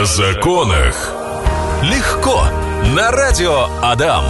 О 0.00 0.04
законах. 0.06 1.12
Легко. 1.82 2.46
На 2.96 3.10
радио 3.10 3.66
Адам. 3.82 4.24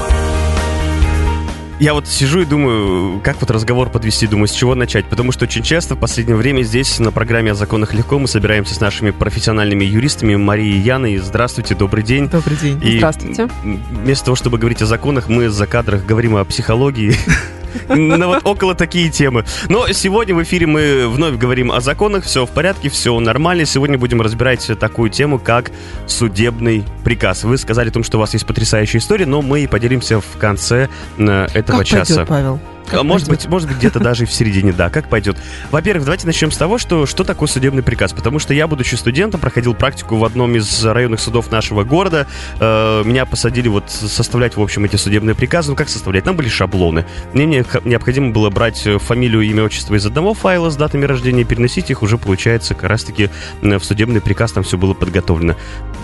Я 1.79 1.95
вот 1.95 2.09
сижу 2.09 2.41
и 2.41 2.45
думаю, 2.45 3.21
как 3.21 3.41
вот 3.41 3.53
разговор 3.53 3.89
подвести, 3.89 4.27
думаю, 4.27 4.49
с 4.49 4.51
чего 4.51 4.75
начать. 4.75 5.05
Потому 5.05 5.31
что 5.31 5.45
очень 5.45 5.63
часто 5.63 5.95
в 5.95 6.01
последнее 6.01 6.37
время 6.37 6.63
здесь 6.63 6.99
на 6.99 7.13
программе 7.13 7.53
«О 7.53 7.55
законах 7.55 7.95
легко» 7.95 8.19
мы 8.19 8.27
собираемся 8.27 8.75
с 8.75 8.81
нашими 8.81 9.13
профессиональными 9.13 9.85
юристами 9.85 10.35
Марией 10.35 10.77
и 10.77 10.81
Яной. 10.81 11.19
Здравствуйте, 11.19 11.77
добрый 11.77 12.03
день. 12.03 12.29
Добрый 12.29 12.57
день. 12.57 12.81
И 12.83 12.99
Здравствуйте. 12.99 13.49
Вместо 13.63 14.25
того, 14.25 14.35
чтобы 14.35 14.59
говорить 14.59 14.83
о 14.83 14.87
законах, 14.87 15.29
мы 15.29 15.51
за 15.51 15.69
кадрах 15.69 16.05
говорим 16.05 16.35
о 16.35 16.45
психологии. 16.45 17.15
Ну 17.89 18.27
вот 18.27 18.41
около 18.45 18.75
такие 18.75 19.11
темы. 19.11 19.45
Но 19.69 19.89
сегодня 19.93 20.35
в 20.35 20.43
эфире 20.43 20.67
мы 20.67 21.09
вновь 21.09 21.37
говорим 21.37 21.73
о 21.73 21.81
законах, 21.81 22.25
все 22.25 22.47
в 22.47 22.51
порядке, 22.51 22.89
все 22.89 23.19
нормально. 23.21 23.65
Сегодня 23.65 23.99
будем 23.99 24.21
разбирать 24.21 24.67
такую 24.79 25.11
тему, 25.11 25.39
как 25.39 25.71
судебный 26.07 26.85
приказ. 27.05 27.45
Вы 27.45 27.59
сказали 27.59 27.89
о 27.89 27.93
том, 27.93 28.05
что 28.05 28.19
у 28.19 28.21
вас 28.21 28.33
есть 28.33 28.47
потрясающая 28.47 29.01
история, 29.01 29.27
но 29.27 29.43
мы 29.43 29.69
поделимся 29.69 30.21
в 30.21 30.37
конце 30.39 30.89
э, 31.19 31.47
этого 31.55 31.79
Как 31.79 31.87
часа. 31.87 32.07
пойдет, 32.07 32.29
Павел? 32.29 32.61
Как 32.91 33.01
А 33.01 33.03
может 33.05 33.29
пойдет? 33.29 33.45
быть, 33.45 33.51
может 33.51 33.69
быть, 33.69 33.79
где-то 33.79 34.01
даже 34.01 34.25
и 34.25 34.27
в 34.27 34.33
середине, 34.33 34.73
да, 34.73 34.91
как 34.91 35.09
пойдет. 35.09 35.37
Во-первых, 35.71 36.05
давайте 36.05 36.27
начнем 36.27 36.51
с 36.51 36.57
того, 36.57 36.77
что, 36.79 37.07
что 37.07 37.23
такое 37.23 37.49
судебный 37.49 37.83
приказ. 37.83 38.13
Потому 38.13 38.39
что 38.41 38.53
я, 38.53 38.67
будучи 38.67 38.97
студентом, 38.97 39.41
проходил 39.41 39.75
практику 39.75 40.17
в 40.17 40.25
одном 40.25 40.57
из 40.57 40.85
районных 40.85 41.21
судов 41.21 41.51
нашего 41.53 41.85
города. 41.85 42.27
Э, 42.59 43.03
меня 43.05 43.27
посадили 43.27 43.69
вот 43.69 43.91
составлять, 43.91 44.57
в 44.57 44.61
общем, 44.63 44.85
эти 44.85 44.97
судебные 44.97 45.35
приказы. 45.37 45.71
Ну, 45.71 45.77
как 45.77 45.89
составлять? 45.89 46.25
Там 46.25 46.37
были 46.37 46.49
шаблоны. 46.49 47.07
Мне 47.33 47.47
не- 47.47 47.65
необходимо 47.85 48.31
было 48.33 48.51
брать 48.51 48.87
э, 48.87 48.99
фамилию, 48.99 49.43
имя, 49.43 49.63
отчество 49.65 49.95
из 49.95 50.05
одного 50.05 50.35
файла 50.35 50.71
с 50.71 50.77
датами 50.77 51.05
рождения 51.05 51.43
и 51.43 51.45
переносить 51.45 51.91
их 51.91 52.03
уже, 52.03 52.19
получается, 52.19 52.75
как 52.75 52.91
раз-таки 52.91 53.31
в 53.63 53.81
судебный 53.85 54.21
приказ 54.21 54.51
там 54.53 54.65
все 54.65 54.77
было 54.77 54.95
подготовлено. 54.95 55.55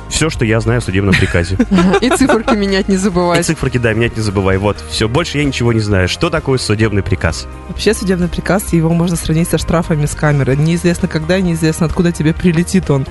Все, 0.09 0.31
что 0.31 0.45
я 0.45 0.61
знаю 0.61 0.79
о 0.79 0.81
судебном 0.81 1.15
приказе. 1.15 1.57
И 2.01 2.09
циферки 2.11 2.55
менять 2.55 2.89
не 2.89 2.95
И 2.95 2.99
забывайте. 2.99 3.43
циферки, 3.43 3.79
да, 3.79 3.93
менять 3.93 4.17
не 4.17 4.23
забывай. 4.23 4.57
Вот, 4.57 4.77
все, 4.91 5.09
больше 5.09 5.39
я 5.39 5.45
ничего 5.45 5.73
не 5.73 5.81
знаю. 5.81 6.09
Что 6.09 6.31
такое 6.31 6.59
судебный 6.59 7.03
приказ? 7.03 7.47
Вообще 7.69 7.93
судебный 7.93 8.29
приказ, 8.29 8.73
его 8.73 8.91
можно 8.95 9.17
сравнить 9.17 9.49
со 9.49 9.59
штрафами 9.59 10.07
с 10.07 10.15
камеры. 10.15 10.57
Неизвестно 10.57 11.09
когда, 11.09 11.41
неизвестно 11.41 11.87
откуда 11.87 12.13
тебе 12.13 12.33
прилетит 12.33 12.89
он. 12.91 13.07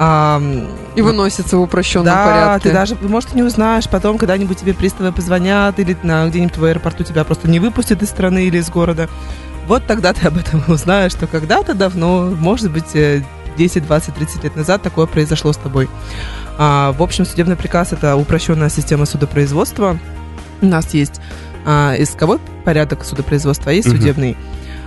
А, 0.00 0.40
И 0.94 1.02
выносится 1.02 1.56
в 1.56 1.62
упрощенном 1.62 2.06
да, 2.06 2.24
порядке. 2.24 2.68
ты 2.68 2.74
даже, 2.74 2.94
может, 3.02 3.34
не 3.34 3.42
узнаешь, 3.42 3.88
потом 3.88 4.16
когда-нибудь 4.16 4.56
тебе 4.58 4.72
приставы 4.72 5.10
позвонят, 5.12 5.78
или 5.80 5.96
на, 6.04 6.28
где-нибудь 6.28 6.56
в 6.56 6.64
аэропорту 6.64 7.02
тебя 7.02 7.24
просто 7.24 7.50
не 7.50 7.58
выпустят 7.58 8.00
из 8.02 8.08
страны 8.08 8.44
или 8.46 8.58
из 8.58 8.70
города. 8.70 9.08
Вот 9.66 9.86
тогда 9.86 10.12
ты 10.12 10.28
об 10.28 10.38
этом 10.38 10.62
и 10.68 10.70
узнаешь, 10.70 11.12
что 11.12 11.26
когда-то 11.26 11.74
давно, 11.74 12.30
может 12.30 12.70
быть, 12.70 12.94
э, 12.94 13.24
10, 13.58 13.86
20, 13.86 14.14
30 14.14 14.44
лет 14.44 14.56
назад 14.56 14.80
такое 14.82 15.04
произошло 15.06 15.52
с 15.52 15.56
тобой. 15.58 15.88
А, 16.56 16.92
в 16.92 17.02
общем, 17.02 17.26
судебный 17.26 17.56
приказ– 17.56 17.92
это 17.92 18.16
упрощенная 18.16 18.70
система 18.70 19.04
судопроизводства. 19.04 19.98
У 20.62 20.66
нас 20.66 20.94
есть 20.94 21.20
а, 21.66 21.94
исковой 21.98 22.38
порядок 22.64 23.04
судопроизводства, 23.04 23.70
а 23.70 23.74
есть 23.74 23.88
Мгм. 23.88 23.96
судебный. 23.98 24.36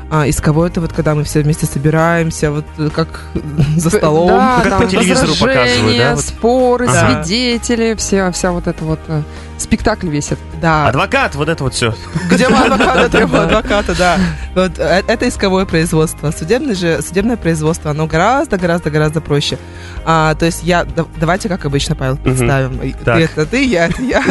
А, 0.09 0.27
исковой– 0.27 0.67
это 0.69 0.81
вот 0.81 0.91
когда 0.91 1.15
мы 1.15 1.23
все 1.23 1.41
вместе 1.41 1.65
собираемся, 1.65 2.51
вот 2.51 2.65
э, 2.77 2.89
как 2.93 3.25
за 3.77 3.89
столом. 3.89 4.27
Да, 4.29 4.55
Ну, 4.57 4.63
как 4.63 4.69
там 4.71 4.81
по 4.81 4.87
телевизору 4.89 5.33
показывают, 5.39 5.97
да, 5.97 6.15
вот. 6.15 6.23
споры, 6.25 6.87
Ага. 6.87 7.23
свидетели, 7.23 7.95
все, 7.95 8.31
вся 8.31 8.51
вот 8.51 8.67
это 8.67 8.83
вот 8.83 8.99
э, 9.07 9.21
спектакль 9.61 10.09
весит. 10.09 10.37
Да. 10.61 10.87
Адвокат, 10.87 11.35
вот 11.35 11.49
это 11.49 11.63
вот 11.63 11.73
все. 11.73 11.93
Где 12.29 12.49
мы 12.49 12.57
адвоката 12.65 13.09
требуем 13.09 13.43
адвоката, 13.43 13.95
да. 13.95 14.17
Вот 14.55 14.73
э, 14.77 15.03
это 15.07 15.27
исковое 15.29 15.65
производство. 15.65 16.31
Судебное 16.31 16.75
же, 16.75 17.01
судебное 17.01 17.37
производство, 17.37 17.91
оно 17.91 18.07
гораздо, 18.07 18.57
гораздо, 18.57 18.89
гораздо 18.89 19.21
проще. 19.21 19.57
А, 20.05 20.35
то 20.35 20.45
есть 20.45 20.63
я, 20.63 20.83
да- 20.83 21.05
давайте 21.17 21.47
как 21.49 21.65
обычно, 21.65 21.95
Павел, 21.95 22.17
представим. 22.17 22.93
Так. 23.05 23.17
Ты 23.17 23.23
это 23.23 23.45
ты, 23.45 23.63
я 23.63 23.87
это 23.87 24.01
я. 24.01 24.23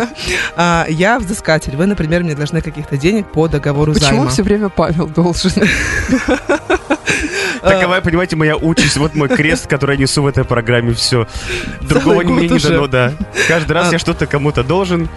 А, 0.57 0.87
я 0.89 1.19
взыскатель. 1.19 1.77
Вы, 1.77 1.87
например, 1.87 2.23
мне 2.23 2.35
должны 2.35 2.61
каких-то 2.61 2.97
денег 2.97 3.31
по 3.31 3.49
договору 3.49 3.93
Почему 3.93 4.09
займа. 4.11 4.31
все 4.31 4.43
время 4.43 4.69
Павел 4.69 5.07
должен? 5.09 5.53
Такова, 7.63 8.01
понимаете, 8.01 8.37
моя 8.37 8.57
участь, 8.57 8.97
вот 8.97 9.15
мой 9.15 9.29
крест, 9.29 9.67
который 9.67 9.97
я 9.97 10.03
несу 10.03 10.23
в 10.23 10.27
этой 10.27 10.45
программе, 10.45 10.93
все. 10.95 11.27
Другого 11.83 12.23
мне 12.23 12.49
не 12.49 12.59
дано, 12.59 12.87
да. 12.87 13.13
Каждый 13.49 13.73
раз 13.73 13.89
А. 13.91 13.93
я 13.93 13.99
что-то 13.99 14.27
кому-то 14.27 14.63
должен. 14.65 15.09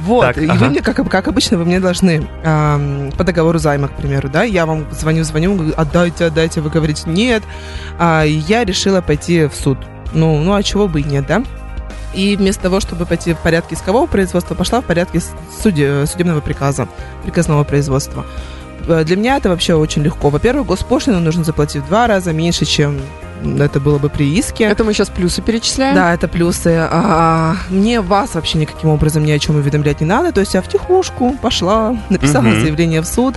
Вот, 0.00 0.22
Так, 0.22 0.38
и 0.38 0.46
ага. 0.46 0.58
вы 0.64 0.70
мне, 0.70 0.80
как, 0.80 1.06
как 1.10 1.28
обычно, 1.28 1.58
вы 1.58 1.66
мне 1.66 1.78
должны 1.78 2.26
ам, 2.42 3.12
по 3.18 3.22
договору 3.24 3.58
займа, 3.58 3.88
к 3.88 3.96
примеру, 3.96 4.30
да, 4.30 4.44
я 4.44 4.64
вам 4.64 4.86
звоню, 4.92 5.24
звоню, 5.24 5.54
говорю, 5.56 5.74
отдайте, 5.76 6.24
отдайте, 6.24 6.62
вы 6.62 6.70
говорите, 6.70 7.02
нет, 7.06 7.42
А, 7.98 8.22
я 8.24 8.64
решила 8.64 9.02
пойти 9.02 9.44
в 9.44 9.54
суд. 9.54 9.76
Ну, 10.14 10.38
ну, 10.42 10.54
а 10.54 10.62
чего 10.62 10.88
бы 10.88 11.00
и 11.02 11.04
нет, 11.04 11.26
да? 11.26 11.42
И 12.14 12.34
вместо 12.34 12.62
того, 12.62 12.80
чтобы 12.80 13.04
пойти 13.04 13.34
в 13.34 13.38
порядке 13.38 13.74
искового 13.74 14.06
производства, 14.06 14.54
пошла 14.54 14.80
в 14.80 14.84
порядке 14.86 15.20
суде- 15.62 16.06
судебного 16.06 16.40
приказа, 16.40 16.88
приказного 17.22 17.62
производства. 17.64 18.24
Э, 18.90 19.04
Для 19.04 19.16
меня 19.16 19.36
это 19.36 19.48
вообще 19.48 19.74
очень 19.74 20.02
легко. 20.02 20.30
Во-первых, 20.30 20.66
госпошлину 20.66 21.20
нужно 21.20 21.44
заплатить 21.44 21.82
в 21.82 21.86
два 21.86 22.06
раза 22.06 22.32
меньше, 22.32 22.64
чем 22.64 22.98
это 23.58 23.80
было 23.80 23.98
бы 23.98 24.08
при 24.08 24.34
иске. 24.38 24.64
Это 24.64 24.84
мы 24.84 24.92
сейчас 24.92 25.08
плюсы 25.08 25.42
перечисляем. 25.42 25.94
Да, 25.94 26.12
это 26.14 26.28
плюсы. 26.28 26.76
А, 26.90 27.56
мне 27.68 28.00
вас 28.00 28.34
вообще 28.34 28.58
никаким 28.58 28.90
образом 28.90 29.24
ни 29.24 29.30
о 29.30 29.38
чем 29.38 29.56
уведомлять 29.56 30.00
не 30.00 30.06
надо. 30.06 30.32
То 30.32 30.40
есть 30.40 30.54
я 30.54 30.62
в 30.62 30.68
тихушку 30.68 31.36
пошла, 31.40 31.96
написала 32.10 32.42
Мгм. 32.44 32.60
заявление 32.60 33.00
в 33.00 33.06
суд. 33.06 33.34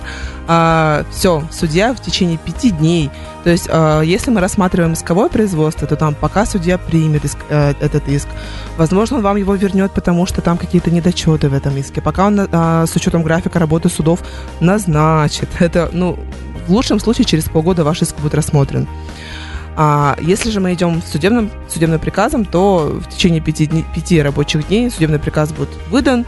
все, 1.10 1.42
судья 1.50 1.94
в 1.94 2.00
течение 2.02 2.36
пяти 2.36 2.70
дней. 2.70 3.10
То 3.44 3.50
есть, 3.50 3.66
а, 3.70 4.02
если 4.02 4.30
мы 4.30 4.40
рассматриваем 4.42 4.92
исковое 4.92 5.28
производство, 5.30 5.86
то 5.88 5.96
там 5.96 6.14
пока 6.14 6.44
судья 6.44 6.76
примет 6.76 7.24
иск- 7.24 7.38
э, 7.48 7.72
этот 7.80 8.06
иск, 8.08 8.28
возможно, 8.76 9.16
он 9.16 9.22
вам 9.22 9.36
его 9.36 9.54
вернет, 9.54 9.92
потому 9.92 10.26
что 10.26 10.42
там 10.42 10.58
какие-то 10.58 10.90
недочеты 10.90 11.48
в 11.48 11.54
этом 11.54 11.74
иске. 11.78 12.02
Пока 12.02 12.26
он 12.26 12.46
а, 12.52 12.84
с 12.86 12.94
учетом 12.94 13.22
графика 13.22 13.58
работы 13.58 13.88
судов 13.88 14.20
назначит. 14.60 15.48
Это, 15.60 15.88
ну, 15.92 16.18
в 16.66 16.70
лучшем 16.72 17.00
случае 17.00 17.24
через 17.24 17.44
полгода 17.44 17.82
ваш 17.84 18.02
иск 18.02 18.16
будет 18.20 18.34
рассмотрен. 18.34 18.86
А 19.76 20.16
если 20.20 20.50
же 20.50 20.60
мы 20.60 20.72
идем 20.74 21.02
судебным, 21.02 21.50
судебным 21.68 21.98
приказом, 21.98 22.44
то 22.44 22.96
в 23.04 23.08
течение 23.08 23.40
пяти, 23.40 23.66
дней- 23.66 23.84
пяти 23.94 24.22
рабочих 24.22 24.68
дней 24.68 24.90
судебный 24.90 25.18
приказ 25.18 25.52
будет 25.52 25.70
выдан, 25.90 26.24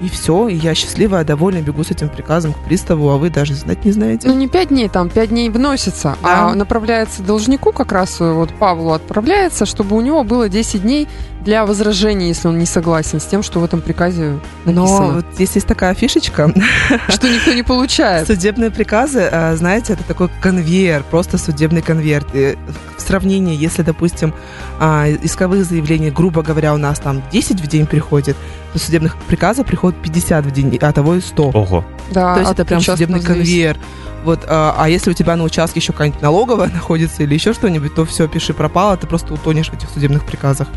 и 0.00 0.08
все, 0.08 0.48
и 0.48 0.54
я 0.56 0.74
счастливая, 0.74 1.24
довольна, 1.24 1.62
бегу 1.62 1.82
с 1.82 1.90
этим 1.90 2.08
приказом 2.08 2.52
к 2.52 2.58
приставу, 2.64 3.10
а 3.10 3.16
вы 3.16 3.30
даже 3.30 3.54
знать 3.54 3.84
не 3.84 3.92
знаете. 3.92 4.28
Ну, 4.28 4.34
не 4.34 4.48
пять 4.48 4.68
дней, 4.68 4.88
там 4.88 5.08
пять 5.08 5.30
дней 5.30 5.48
вносится, 5.50 6.16
Да. 6.22 6.50
а 6.50 6.54
направляется 6.54 7.22
должнику, 7.22 7.72
как 7.72 7.92
раз 7.92 8.18
вот 8.20 8.50
Павлу 8.54 8.92
отправляется, 8.92 9.66
чтобы 9.66 9.96
у 9.96 10.00
него 10.00 10.22
было 10.24 10.48
10 10.48 10.82
дней 10.82 11.08
для 11.44 11.66
возражения, 11.66 12.28
если 12.28 12.48
он 12.48 12.58
не 12.58 12.66
согласен 12.66 13.20
с 13.20 13.24
тем, 13.24 13.42
что 13.42 13.60
в 13.60 13.64
этом 13.64 13.80
приказе 13.80 14.38
Но 14.64 14.72
написано. 14.72 15.12
вот 15.16 15.26
здесь 15.34 15.50
есть 15.54 15.66
такая 15.66 15.94
фишечка. 15.94 16.52
Что 17.08 17.28
никто 17.28 17.52
не 17.52 17.62
получает. 17.62 18.26
Судебные 18.26 18.70
приказы, 18.70 19.28
а, 19.30 19.54
знаете, 19.56 19.92
это 19.92 20.04
такой 20.04 20.30
конвейер, 20.40 21.04
просто 21.10 21.36
судебный 21.36 21.82
конверт. 21.82 22.26
И 22.32 22.56
в 22.96 23.00
сравнении, 23.00 23.56
если, 23.56 23.82
допустим, 23.82 24.34
а, 24.80 25.06
исковых 25.22 25.64
заявлений, 25.64 26.10
грубо 26.10 26.42
говоря, 26.42 26.72
у 26.74 26.78
нас 26.78 26.98
там 26.98 27.22
10 27.30 27.60
в 27.60 27.66
день 27.66 27.86
приходит, 27.86 28.36
то 28.72 28.78
судебных 28.78 29.16
приказов 29.28 29.66
приходит 29.66 30.00
50 30.02 30.46
в 30.46 30.50
день, 30.50 30.76
а 30.80 30.92
того 30.92 31.14
и 31.14 31.20
100. 31.20 31.50
Ого. 31.50 31.84
Да, 32.10 32.34
То 32.34 32.40
есть 32.40 32.52
это 32.52 32.64
прям 32.64 32.80
судебный 32.80 33.20
зависит. 33.20 33.36
конвейер. 33.36 33.78
Вот, 34.24 34.40
а, 34.48 34.74
а 34.78 34.88
если 34.88 35.10
у 35.10 35.14
тебя 35.14 35.36
на 35.36 35.44
участке 35.44 35.80
еще 35.80 35.92
какая-нибудь 35.92 36.22
налоговая 36.22 36.68
находится 36.72 37.22
или 37.22 37.34
еще 37.34 37.52
что-нибудь, 37.52 37.94
то 37.94 38.06
все, 38.06 38.28
пиши 38.28 38.54
пропало, 38.54 38.96
ты 38.96 39.06
просто 39.06 39.34
утонешь 39.34 39.68
в 39.68 39.74
этих 39.74 39.90
судебных 39.90 40.24
приказах. 40.24 40.68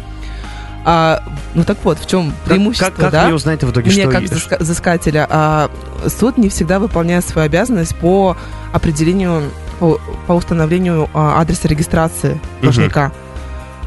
А, 0.89 1.21
ну 1.53 1.65
так 1.65 1.77
вот, 1.83 1.99
в 1.99 2.07
чем 2.07 2.31
Как- 2.31 2.53
преимущество, 2.53 2.85
Как, 2.91 2.95
как 2.95 3.11
да? 3.11 3.25
мне 3.25 3.33
узнать 3.33 3.61
в 3.61 3.69
итоге, 3.69 3.91
Мне 3.91 4.03
что... 4.03 4.11
как 4.11 4.23
взыска- 4.23 4.57
взыскателя, 4.57 5.27
а, 5.29 5.69
суд 6.07 6.37
не 6.37 6.47
всегда 6.47 6.79
выполняет 6.79 7.25
свою 7.27 7.45
обязанность 7.45 7.93
по 7.97 8.37
определению, 8.71 9.43
по, 9.79 9.99
по 10.27 10.31
установлению 10.31 11.09
а, 11.13 11.41
адреса 11.41 11.67
регистрации 11.67 12.39
должника. 12.61 13.11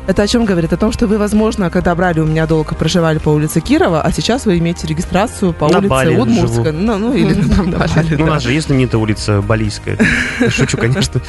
Это 0.07 0.23
о 0.23 0.27
чем 0.27 0.45
говорит? 0.45 0.73
О 0.75 0.77
том, 0.77 0.93
что 0.93 1.07
вы, 1.07 1.17
возможно, 1.17 1.71
когда 1.71 1.95
брали 1.95 2.21
у 2.21 2.27
меня 2.27 2.47
долг, 2.47 2.77
проживали 2.77 3.17
по 3.19 3.31
улице 3.31 3.61
Кирова, 3.61 4.03
а 4.03 4.13
сейчас 4.13 4.45
вы 4.45 4.59
имеете 4.59 4.87
регистрацию 4.87 5.55
по 5.55 5.69
На 5.69 5.79
улице 5.79 5.89
Бали 5.89 6.17
Удмуртская. 6.17 6.73
Ну, 6.73 6.99
ну, 6.99 7.15
или 7.15 7.33
на 7.57 7.63
На 7.63 7.79
Бали, 7.79 8.17
Ну, 8.19 8.25
у 8.25 8.27
нас 8.29 8.43
же 8.43 8.53
есть 8.53 8.67
знаменитая 8.67 9.01
улица 9.01 9.41
Балийская. 9.41 9.97
Шучу, 10.51 10.77
конечно. 10.77 11.23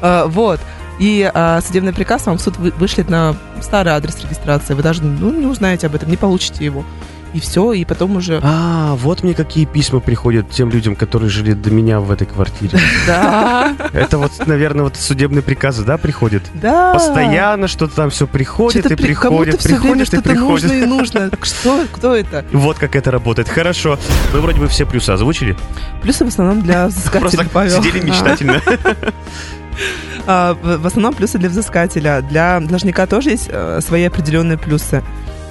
А, 0.00 0.26
Вот. 0.26 0.58
И 0.98 1.28
а, 1.32 1.60
судебный 1.60 1.92
приказ 1.92 2.26
вам 2.26 2.38
в 2.38 2.40
суд 2.42 2.56
вы- 2.58 2.72
вышлет 2.78 3.08
на 3.10 3.34
старый 3.60 3.92
адрес 3.92 4.22
регистрации. 4.22 4.74
Вы 4.74 4.82
даже 4.82 5.02
ну, 5.02 5.32
не 5.32 5.46
узнаете 5.46 5.86
об 5.88 5.94
этом, 5.94 6.08
не 6.10 6.16
получите 6.16 6.64
его. 6.64 6.84
И 7.32 7.40
все, 7.40 7.72
и 7.72 7.84
потом 7.84 8.14
уже... 8.14 8.38
А, 8.44 8.94
вот 8.94 9.24
мне 9.24 9.34
какие 9.34 9.64
письма 9.64 9.98
приходят 9.98 10.48
тем 10.50 10.70
людям, 10.70 10.94
которые 10.94 11.28
жили 11.30 11.52
до 11.52 11.68
меня 11.72 11.98
в 11.98 12.12
этой 12.12 12.28
квартире. 12.28 12.78
Да, 13.08 13.74
Это 13.92 14.18
вот, 14.18 14.30
наверное, 14.46 14.84
вот 14.84 14.94
судебные 14.94 15.42
приказы, 15.42 15.82
да, 15.84 15.98
приходят? 15.98 16.44
да. 16.54 16.92
Постоянно 16.94 17.66
что-то 17.66 17.96
там 17.96 18.10
все 18.10 18.28
приходит 18.28 18.86
и 18.88 18.94
приходит, 18.94 19.60
приходит 19.60 20.02
и 20.02 20.06
что-то 20.06 20.28
нужно 20.28 20.68
приходит. 20.68 20.72
и 20.72 20.86
нужно. 20.86 21.30
Что? 21.42 21.84
Кто 21.90 22.14
это? 22.14 22.44
Вот 22.52 22.78
как 22.78 22.94
это 22.94 23.10
работает. 23.10 23.48
Хорошо. 23.48 23.98
Мы 24.32 24.40
вроде 24.40 24.60
бы 24.60 24.68
все 24.68 24.86
плюсы 24.86 25.10
озвучили. 25.10 25.56
Плюсы 26.02 26.24
в 26.24 26.28
основном 26.28 26.62
для 26.62 26.84
Просто 26.84 27.00
взыскателя, 27.00 27.48
Павел. 27.52 27.82
сидели 27.82 27.98
мечтательно. 28.00 28.62
А, 30.26 30.56
в 30.62 30.86
основном 30.86 31.14
плюсы 31.14 31.38
для 31.38 31.48
взыскателя. 31.48 32.22
Для 32.22 32.60
должника 32.60 33.06
тоже 33.06 33.30
есть 33.30 33.48
э, 33.50 33.80
свои 33.82 34.04
определенные 34.04 34.58
плюсы. 34.58 35.02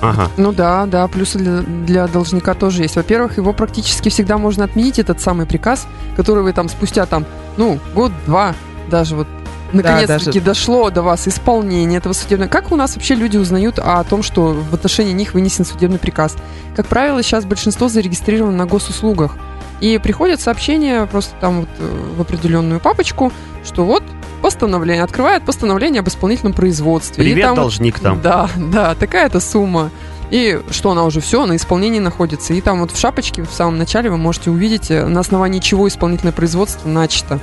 Ага. 0.02 0.30
Ну 0.36 0.52
да, 0.52 0.86
да, 0.86 1.08
плюсы 1.08 1.38
для, 1.38 1.62
для 1.62 2.08
должника 2.08 2.54
тоже 2.56 2.82
есть. 2.82 2.96
Во-первых, 2.96 3.38
его 3.38 3.54
практически 3.54 4.10
всегда 4.10 4.38
можно 4.38 4.66
отменить, 4.66 5.00
этот 5.00 5.22
самый 5.22 5.46
приказ, 5.46 5.88
который 6.18 6.44
вы 6.44 6.52
там 6.52 6.68
спустя 6.68 7.06
там, 7.06 7.26
ну, 7.56 7.80
год-два 7.96 8.54
даже 8.90 9.16
вот 9.16 9.28
наконец-таки 9.72 10.40
даже- 10.40 10.42
дошло 10.42 10.90
до 10.90 11.02
вас 11.02 11.28
исполнение 11.28 12.00
этого 12.00 12.14
судебного. 12.14 12.50
Как 12.50 12.72
у 12.72 12.76
нас 12.76 12.96
вообще 12.96 13.16
люди 13.16 13.38
узнают 13.38 13.80
о 13.80 14.04
том, 14.04 14.24
что 14.24 14.54
в 14.54 14.74
отношении 14.74 15.14
них 15.14 15.34
вынесен 15.34 15.66
судебный 15.66 16.00
приказ? 16.00 16.36
Как 16.76 16.88
правило, 16.88 17.24
сейчас 17.24 17.46
большинство 17.46 17.88
зарегистрировано 17.88 18.58
на 18.58 18.66
госуслугах. 18.66 19.38
И 19.80 19.98
приходят 19.98 20.40
сообщения 20.40 21.06
просто 21.06 21.34
там 21.42 21.62
вот 21.62 21.70
э, 21.80 22.14
в 22.18 22.22
определенную 22.22 22.80
папочку, 22.80 23.32
что 23.66 23.84
вот 23.86 24.04
постановление, 24.44 25.04
открывает 25.04 25.44
постановление 25.44 26.02
об 26.02 26.08
исполнительном 26.10 26.52
производстве. 26.54 27.24
И 27.24 27.30
Привет, 27.30 27.46
там- 27.48 27.56
должник 27.56 27.98
там. 28.00 28.22
да, 28.22 28.50
да, 28.58 28.94
такая-то 28.94 29.40
сумма. 29.40 29.90
И 30.32 30.60
что 30.70 30.92
она 30.92 31.06
уже 31.06 31.22
все, 31.22 31.46
на 31.46 31.56
исполнении 31.56 32.00
находится. 32.00 32.54
И 32.54 32.60
там 32.60 32.82
вот 32.82 32.92
в 32.92 33.00
шапочке 33.00 33.44
в 33.44 33.52
самом 33.52 33.78
начале 33.78 34.10
вы 34.10 34.18
можете 34.18 34.50
увидеть, 34.52 34.92
э, 34.92 35.06
на 35.06 35.22
основании 35.22 35.60
чего 35.60 35.88
исполнительное 35.88 36.34
производство 36.34 36.90
начато 36.90 37.40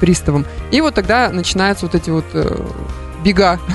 приставом. 0.00 0.46
И 0.70 0.80
вот 0.80 0.94
тогда 0.94 1.28
начинаются 1.30 1.84
вот 1.84 1.94
эти 1.94 2.08
вот 2.10 2.24
э, 2.32 2.64
бега. 3.22 3.58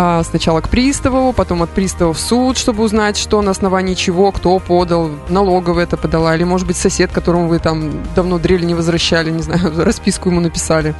А, 0.00 0.22
Сначала 0.22 0.60
к 0.60 0.68
приставу, 0.68 1.32
потом 1.32 1.62
от 1.62 1.70
пристава 1.70 2.12
в 2.12 2.20
суд, 2.20 2.56
чтобы 2.56 2.84
узнать, 2.84 3.16
что 3.16 3.42
на 3.42 3.50
основании 3.50 3.94
чего, 3.94 4.30
кто 4.30 4.56
подал, 4.60 5.10
налоговая 5.28 5.84
это 5.84 5.96
подала, 5.96 6.36
или, 6.36 6.44
может 6.44 6.68
быть, 6.68 6.76
сосед, 6.76 7.10
которому 7.10 7.48
вы 7.48 7.58
там 7.58 7.90
давно 8.14 8.38
дрели 8.38 8.64
не 8.64 8.74
возвращали, 8.74 9.30
не 9.30 9.42
знаю, 9.42 9.72
расписку 9.84 10.28
ему 10.28 10.40
написали. 10.40 10.94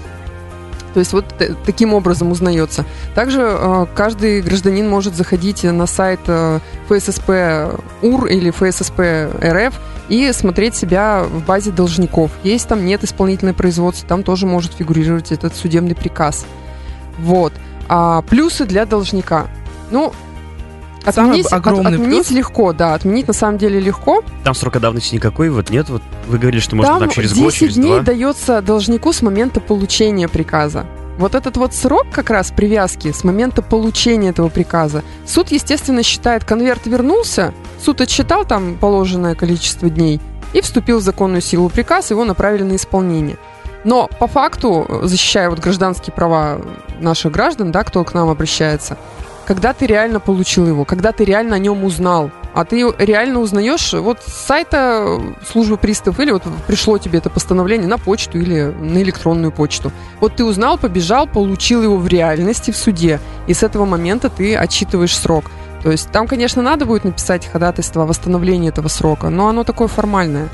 То 0.94 1.00
есть 1.00 1.12
вот 1.12 1.24
таким 1.64 1.94
образом 1.94 2.30
узнается. 2.30 2.84
Также 3.14 3.40
э, 3.42 3.86
каждый 3.94 4.40
гражданин 4.40 4.88
может 4.88 5.14
заходить 5.14 5.64
на 5.64 5.86
сайт 5.86 6.20
э, 6.26 6.60
ФССП 6.88 7.80
УР 8.02 8.26
или 8.26 8.50
ФССП 8.50 9.00
РФ 9.42 9.74
и 10.08 10.32
смотреть 10.32 10.74
себя 10.74 11.24
в 11.24 11.44
базе 11.44 11.70
должников. 11.70 12.30
Есть 12.42 12.68
там 12.68 12.86
нет 12.86 13.04
исполнительное 13.04 13.54
производство, 13.54 14.08
там 14.08 14.22
тоже 14.22 14.46
может 14.46 14.74
фигурировать 14.74 15.32
этот 15.32 15.54
судебный 15.54 15.94
приказ. 15.94 16.46
Вот. 17.18 17.52
А 17.88 18.22
плюсы 18.22 18.64
для 18.64 18.86
должника. 18.86 19.48
Ну, 19.90 20.12
Самый 21.12 21.30
отменить, 21.30 21.46
от- 21.46 21.52
огромный 21.54 21.92
отменить 21.94 22.26
плюс- 22.26 22.30
легко, 22.30 22.72
да, 22.72 22.94
отменить 22.94 23.26
на 23.28 23.34
самом 23.34 23.58
деле 23.58 23.80
легко. 23.80 24.22
Там 24.44 24.54
срока 24.54 24.80
давности 24.80 25.14
никакой, 25.14 25.50
вот 25.50 25.70
нет, 25.70 25.88
вот 25.88 26.02
вы 26.26 26.38
говорили, 26.38 26.60
что 26.60 26.76
можно 26.76 26.92
Там 26.94 27.00
там 27.00 27.10
через 27.10 27.30
10 27.32 27.42
год, 27.44 27.52
через 27.54 27.74
дней 27.74 27.92
два. 27.94 28.00
дается 28.00 28.62
должнику 28.62 29.12
с 29.12 29.22
момента 29.22 29.60
получения 29.60 30.28
приказа. 30.28 30.86
Вот 31.18 31.34
этот 31.34 31.56
вот 31.56 31.74
срок 31.74 32.06
как 32.12 32.30
раз 32.30 32.52
привязки 32.52 33.10
с 33.10 33.24
момента 33.24 33.60
получения 33.60 34.28
этого 34.30 34.48
приказа. 34.50 35.02
Суд, 35.26 35.50
естественно, 35.50 36.04
считает, 36.04 36.44
конверт 36.44 36.86
вернулся, 36.86 37.52
суд 37.84 38.00
отсчитал 38.00 38.44
там 38.44 38.76
положенное 38.76 39.34
количество 39.34 39.90
дней 39.90 40.20
и 40.52 40.60
вступил 40.60 40.98
в 41.00 41.02
законную 41.02 41.40
силу 41.42 41.68
приказ, 41.70 42.10
его 42.10 42.24
направили 42.24 42.62
на 42.62 42.76
исполнение. 42.76 43.36
Но 43.84 44.08
по 44.20 44.26
факту, 44.28 44.86
защищая 45.04 45.50
вот 45.50 45.58
гражданские 45.60 46.12
права 46.12 46.60
наших 47.00 47.32
граждан, 47.32 47.72
да, 47.72 47.82
кто 47.84 48.04
к 48.04 48.14
нам 48.14 48.28
обращается, 48.28 48.96
когда 49.48 49.72
ты 49.72 49.86
реально 49.86 50.20
получил 50.20 50.66
его, 50.66 50.84
когда 50.84 51.10
ты 51.10 51.24
реально 51.24 51.56
о 51.56 51.58
нем 51.58 51.82
узнал, 51.82 52.30
а 52.52 52.66
ты 52.66 52.84
реально 52.98 53.38
узнаешь 53.40 53.94
вот 53.94 54.18
с 54.20 54.30
сайта 54.30 55.18
службы 55.50 55.78
приставов 55.78 56.20
или 56.20 56.32
вот 56.32 56.42
пришло 56.66 56.98
тебе 56.98 57.18
это 57.18 57.30
постановление 57.30 57.88
на 57.88 57.96
почту 57.96 58.38
или 58.38 58.64
на 58.64 59.00
электронную 59.00 59.50
почту. 59.50 59.90
Вот 60.20 60.36
ты 60.36 60.44
узнал, 60.44 60.76
побежал, 60.76 61.26
получил 61.26 61.82
его 61.82 61.96
в 61.96 62.06
реальности 62.08 62.72
в 62.72 62.76
суде, 62.76 63.20
и 63.46 63.54
с 63.54 63.62
этого 63.62 63.86
момента 63.86 64.28
ты 64.28 64.54
отчитываешь 64.54 65.16
срок. 65.16 65.46
То 65.82 65.90
есть 65.90 66.10
там, 66.10 66.26
конечно, 66.26 66.60
надо 66.60 66.84
будет 66.84 67.04
написать 67.04 67.46
ходатайство 67.46 68.02
о 68.02 68.06
восстановлении 68.06 68.68
этого 68.68 68.88
срока, 68.88 69.30
но 69.30 69.48
оно 69.48 69.64
такое 69.64 69.88
формальное. 69.88 70.50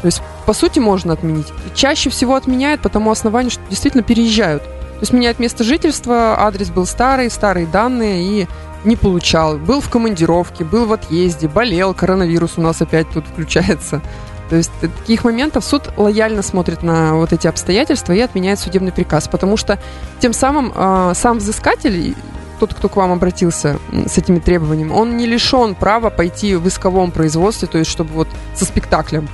То 0.00 0.06
есть, 0.06 0.22
по 0.46 0.54
сути, 0.54 0.78
можно 0.78 1.12
отменить. 1.12 1.52
Чаще 1.74 2.08
всего 2.08 2.34
отменяют 2.34 2.80
по 2.80 2.88
тому 2.88 3.10
основанию, 3.10 3.50
что 3.50 3.60
действительно 3.68 4.02
переезжают. 4.02 4.62
Есть 5.02 5.12
меняют 5.12 5.40
место 5.40 5.64
жительства, 5.64 6.36
адрес 6.38 6.70
был 6.70 6.86
старый, 6.86 7.28
старые 7.28 7.66
данные 7.66 8.22
и 8.22 8.48
не 8.84 8.94
получал. 8.94 9.58
Был 9.58 9.80
в 9.80 9.90
командировке, 9.90 10.62
был 10.62 10.86
в 10.86 10.92
отъезде, 10.92 11.48
болел, 11.48 11.92
коронавирус 11.92 12.52
у 12.56 12.60
нас 12.60 12.80
опять 12.82 13.10
тут 13.10 13.24
включается. 13.26 14.00
То 14.48 14.54
есть 14.54 14.70
таких 14.80 15.24
моментов 15.24 15.64
суд 15.64 15.90
лояльно 15.96 16.42
смотрит 16.42 16.84
на 16.84 17.16
вот 17.16 17.32
эти 17.32 17.48
обстоятельства 17.48 18.12
и 18.12 18.20
отменяет 18.20 18.60
судебный 18.60 18.92
приказ, 18.92 19.26
потому 19.26 19.56
что 19.56 19.80
тем 20.20 20.32
самым 20.32 20.72
э, 20.72 21.14
сам 21.16 21.38
взыскатель, 21.38 22.14
тот, 22.60 22.72
кто 22.72 22.88
к 22.88 22.94
вам 22.94 23.10
обратился 23.10 23.80
с 24.06 24.18
этими 24.18 24.38
требованиями, 24.38 24.92
он 24.92 25.16
не 25.16 25.26
лишен 25.26 25.74
права 25.74 26.10
пойти 26.10 26.54
в 26.54 26.68
исковом 26.68 27.10
производстве, 27.10 27.66
то 27.66 27.78
есть 27.78 27.90
чтобы 27.90 28.12
вот 28.12 28.28
со 28.54 28.66
спектаклем. 28.66 29.28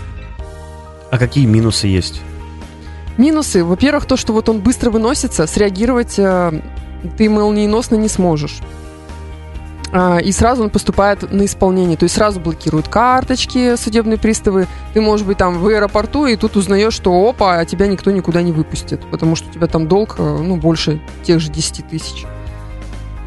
А 1.11 1.19
какие 1.19 1.45
минусы 1.45 1.89
есть? 1.89 2.23
Минусы, 3.19 3.65
во-первых, 3.65 4.07
то, 4.07 4.17
что 4.17 4.33
вот 4.33 4.49
он 4.49 4.61
быстро 4.61 4.91
выносится, 4.91 5.47
среагировать 5.47 6.19
э, 6.19 6.63
ты 7.17 7.29
молниеносно 7.29 7.97
не 7.97 8.09
сможешь. 8.09 8.61
А, 9.91 10.19
И 10.19 10.33
сразу 10.33 10.63
он 10.63 10.71
поступает 10.71 11.33
на 11.33 11.45
исполнение, 11.45 11.97
то 11.97 12.05
есть 12.05 12.15
сразу 12.15 12.41
блокируют 12.41 12.89
карточки 12.89 13.77
судебные 13.77 14.19
приставы. 14.19 14.69
Ты, 14.95 15.01
может 15.01 15.27
быть, 15.27 15.39
там 15.39 15.59
в 15.59 15.67
аэропорту, 15.67 16.27
и 16.27 16.37
тут 16.37 16.57
узнаешь, 16.57 16.95
что 16.95 17.29
опа, 17.29 17.59
а 17.59 17.65
тебя 17.65 17.89
никто 17.89 18.11
никуда 18.11 18.43
не 18.43 18.53
выпустит, 18.53 19.01
потому 19.11 19.35
что 19.35 19.49
у 19.49 19.53
тебя 19.53 19.67
там 19.67 19.89
долг, 19.89 20.17
э, 20.19 20.23
ну, 20.23 20.57
больше 20.57 21.01
тех 21.25 21.41
же 21.41 21.51
10 21.51 21.89
тысяч. 21.89 22.25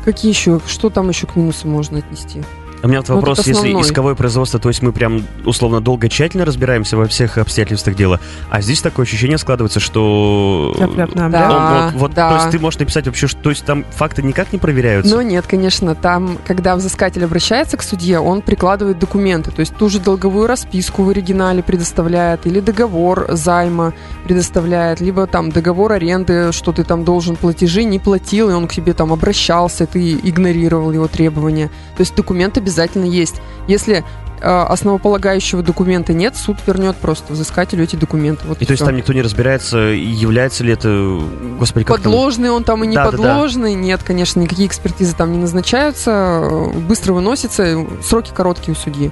Какие 0.05 0.31
еще, 0.31 0.61
что 0.67 0.89
там 0.89 1.09
еще 1.09 1.27
к 1.27 1.35
минусу 1.35 1.67
можно 1.67 1.99
отнести? 1.99 2.43
У 2.83 2.87
меня 2.87 2.99
вот 2.99 3.09
Ну, 3.09 3.15
вопрос, 3.15 3.39
если 3.39 3.51
основной. 3.51 3.81
исковое 3.83 4.15
производство, 4.15 4.59
то 4.59 4.69
есть 4.69 4.81
мы 4.81 4.91
прям 4.91 5.23
условно 5.45 5.81
долго 5.81 6.09
тщательно 6.09 6.45
разбираемся 6.45 6.97
во 6.97 7.05
всех 7.07 7.37
обстоятельствах 7.37 7.95
дела, 7.95 8.19
а 8.49 8.61
здесь 8.61 8.81
такое 8.81 9.05
ощущение 9.05 9.37
складывается, 9.37 9.79
что... 9.79 10.73
Тяп-ляп 10.77 11.13
нам, 11.15 11.31
Да. 11.31 11.47
да? 11.47 11.57
Он 11.57 11.83
вот, 11.91 12.01
вот, 12.01 12.13
да. 12.13 12.29
То 12.29 12.35
есть 12.37 12.51
ты 12.51 12.59
можешь 12.59 12.79
написать 12.79 13.05
вообще, 13.05 13.27
что 13.27 13.39
то 13.41 13.49
есть 13.49 13.65
там 13.65 13.85
факты 13.91 14.23
никак 14.23 14.51
не 14.51 14.59
проверяются? 14.59 15.15
Но 15.15 15.21
нет, 15.21 15.45
конечно, 15.47 15.95
там, 15.95 16.37
когда 16.47 16.75
взыскатель 16.75 17.23
обращается 17.23 17.77
к 17.77 17.83
судье, 17.83 18.19
он 18.19 18.41
прикладывает 18.41 18.97
документы, 18.99 19.51
то 19.51 19.59
есть 19.59 19.75
ту 19.75 19.89
же 19.89 19.99
долговую 19.99 20.47
расписку 20.47 21.03
в 21.03 21.09
оригинале 21.09 21.61
предоставляет, 21.63 22.47
или 22.47 22.59
договор 22.59 23.27
займа 23.29 23.93
предоставляет, 24.23 25.01
либо 25.01 25.27
там 25.27 25.51
договор 25.51 25.91
аренды, 25.91 26.51
что 26.51 26.71
ты 26.71 26.83
там 26.83 27.03
должен 27.03 27.35
платежи, 27.35 27.83
не 27.83 27.99
платил, 27.99 28.49
и 28.49 28.53
он 28.53 28.67
к 28.67 28.73
тебе 28.73 28.93
там 28.93 29.13
обращался, 29.13 29.85
ты 29.85 30.13
игнорировал 30.13 30.91
его 30.91 31.07
требования. 31.07 31.67
То 31.95 32.01
есть 32.01 32.15
документ 32.15 32.57
обязательно 32.71 33.05
есть. 33.05 33.41
Если 33.67 34.03
э, 34.41 34.43
основополагающего 34.43 35.61
документа 35.61 36.13
нет, 36.13 36.35
суд 36.35 36.57
вернет 36.65 36.95
просто 36.95 37.33
взыскателю 37.33 37.83
эти 37.83 37.95
документы. 37.95 38.47
Вот 38.47 38.61
И 38.61 38.65
то 38.65 38.71
есть 38.71 38.83
там 38.83 38.95
никто 38.95 39.13
не 39.13 39.21
разбирается, 39.21 39.77
является 39.77 40.63
ли 40.63 40.73
это... 40.73 41.19
Господи, 41.59 41.85
как 41.85 41.97
там- 41.97 42.03
Подложный 42.11 42.49
он 42.49 42.63
там 42.63 42.83
и 42.83 42.87
не 42.87 42.95
Да-да-да. 42.95 43.17
подложный. 43.17 43.73
Нет, 43.75 44.01
конечно, 44.03 44.39
никакие 44.39 44.67
экспертизы 44.67 45.15
там 45.15 45.31
не 45.31 45.37
назначаются. 45.37 46.71
Быстро 46.87 47.13
выносится. 47.13 47.85
Сроки 48.03 48.31
короткие 48.33 48.73
у 48.73 48.77
судьи. 48.77 49.11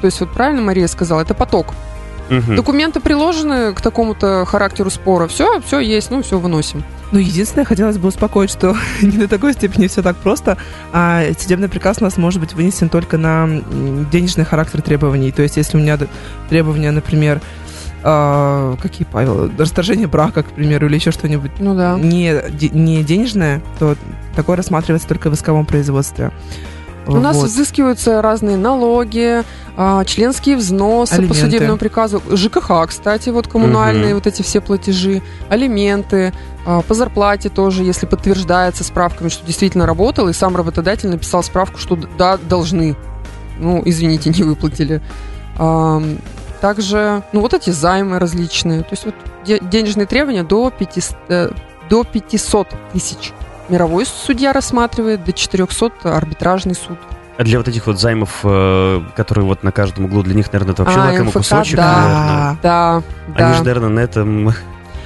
То 0.00 0.04
есть 0.06 0.20
вот 0.20 0.30
правильно 0.30 0.62
Мария 0.62 0.86
сказала, 0.86 1.22
это 1.22 1.34
поток. 1.34 1.68
Мгм. 2.30 2.56
Документы 2.56 3.00
приложены 3.00 3.72
к 3.74 3.80
такому-то 3.80 4.44
характеру 4.44 4.90
спора. 4.90 5.26
Все, 5.28 5.60
все 5.60 5.80
есть, 5.80 6.10
ну 6.10 6.22
все 6.22 6.38
выносим. 6.38 6.84
Ну, 7.10 7.18
единственное, 7.18 7.64
хотелось 7.64 7.96
бы 7.96 8.08
успокоить, 8.08 8.50
что 8.50 8.76
не 9.02 9.16
до 9.16 9.28
такой 9.28 9.54
степени 9.54 9.86
все 9.86 10.02
так 10.02 10.16
просто. 10.16 10.58
А 10.92 11.22
судебный 11.38 11.68
приказ 11.68 11.98
у 12.00 12.04
нас 12.04 12.16
может 12.16 12.40
быть 12.40 12.52
вынесен 12.52 12.88
только 12.88 13.16
на 13.16 13.48
денежный 14.12 14.44
характер 14.44 14.82
требований. 14.82 15.32
То 15.32 15.42
есть, 15.42 15.56
если 15.56 15.78
у 15.78 15.80
меня 15.80 15.98
требования, 16.50 16.90
например, 16.90 17.40
а, 18.04 18.76
какие, 18.80 19.06
Павел, 19.10 19.50
расторжение 19.58 20.06
брака, 20.06 20.42
к 20.42 20.52
примеру, 20.52 20.86
или 20.86 20.94
еще 20.96 21.10
что-нибудь 21.10 21.50
Ну 21.58 21.74
да. 21.74 21.98
не, 21.98 22.40
не 22.72 23.02
денежное, 23.02 23.60
то 23.78 23.96
такое 24.36 24.56
рассматривается 24.56 25.08
только 25.08 25.30
в 25.30 25.34
исковом 25.34 25.66
производстве. 25.66 26.30
У 27.08 27.16
нас 27.20 27.36
Вот. 27.36 27.46
взыскиваются 27.46 28.20
разные 28.22 28.56
налоги, 28.56 29.42
а, 29.76 30.04
членские 30.04 30.56
взносы 30.56 31.14
по 31.16 31.18
Алименты. 31.22 31.40
судебному 31.40 31.78
приказу, 31.78 32.22
ЖКХ, 32.30 32.86
кстати, 32.88 33.30
вот 33.30 33.48
коммунальные 33.48 34.06
Мгм. 34.08 34.14
вот 34.16 34.26
эти 34.26 34.42
все 34.42 34.60
платежи, 34.60 35.22
алименты, 35.48 36.32
а, 36.66 36.82
по 36.82 36.94
зарплате 36.94 37.48
тоже, 37.48 37.82
если 37.84 38.06
подтверждается 38.06 38.84
справками, 38.84 39.28
что 39.28 39.46
действительно 39.46 39.86
работал, 39.86 40.28
и 40.28 40.32
сам 40.32 40.56
работодатель 40.56 41.08
написал 41.08 41.42
справку, 41.42 41.78
что 41.78 41.96
да, 42.18 42.36
должны. 42.36 42.94
Ну, 43.58 43.82
извините, 43.84 44.30
не 44.36 44.42
выплатили. 44.42 45.00
Также, 46.60 47.22
ну, 47.32 47.40
вот 47.40 47.54
эти 47.54 47.70
займы 47.70 48.18
различные. 48.18 48.80
То 48.82 48.88
есть 48.90 49.04
вот 49.04 49.14
де- 49.46 49.60
денежные 49.60 50.06
требования 50.06 50.42
до 50.42 50.70
500, 50.70 51.16
э, 51.28 51.50
до 51.88 52.02
500 52.04 52.68
тысяч. 52.92 53.32
Мировой 53.68 54.06
судья 54.06 54.52
рассматривает, 54.52 55.24
до 55.24 55.32
400 55.32 56.16
арбитражный 56.16 56.74
суд. 56.74 56.98
А 57.36 57.44
для 57.44 57.58
вот 57.58 57.68
этих 57.68 57.86
вот 57.86 58.00
займов, 58.00 58.40
э, 58.42 59.00
которые 59.14 59.44
вот 59.44 59.62
на 59.62 59.70
каждом 59.70 60.06
углу, 60.06 60.22
для 60.22 60.34
них, 60.34 60.52
наверное, 60.52 60.72
это 60.74 60.82
вообще 60.84 60.98
А, 60.98 61.04
лакомый 61.04 61.24
МФК, 61.26 61.36
кусочек, 61.38 61.76
да. 61.76 61.94
наверное. 61.96 62.58
Да, 62.62 62.94
Они 63.26 63.34
да. 63.36 63.54
же, 63.54 63.58
наверное, 63.64 63.88
на 63.90 64.00
этом... 64.00 64.52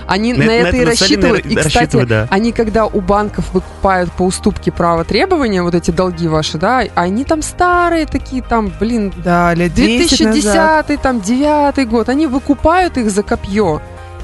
Они 0.07 0.33
На- 0.33 0.41
на, 0.41 0.45
на 0.47 0.51
это 0.51 0.77
и 0.77 0.85
рассчитывают. 0.85 1.47
И, 1.47 1.55
кстати, 1.55 2.05
да. 2.05 2.27
они 2.31 2.53
когда 2.53 2.87
у 2.87 3.01
банков 3.01 3.53
выкупают 3.53 4.11
по 4.13 4.23
уступке 4.25 4.73
право 4.73 5.05
требования, 5.05 5.63
вот 5.63 5.75
эти 5.75 5.91
долги 5.91 6.27
ваши, 6.27 6.59
да, 6.59 6.83
они 6.95 7.25
там 7.25 7.41
старые 7.43 8.07
такие, 8.07 8.43
там, 8.43 8.73
блин, 8.81 9.13
Да, 9.19 9.55
лет 9.55 9.75
10 9.75 10.27
назад. 10.27 10.87
2010, 10.87 11.03
там, 11.03 11.21
9 11.21 11.89
год, 11.89 12.09
они 12.09 12.27
выкупают 12.27 12.97
их 12.97 13.11
за 13.11 13.23
копье 13.23 13.81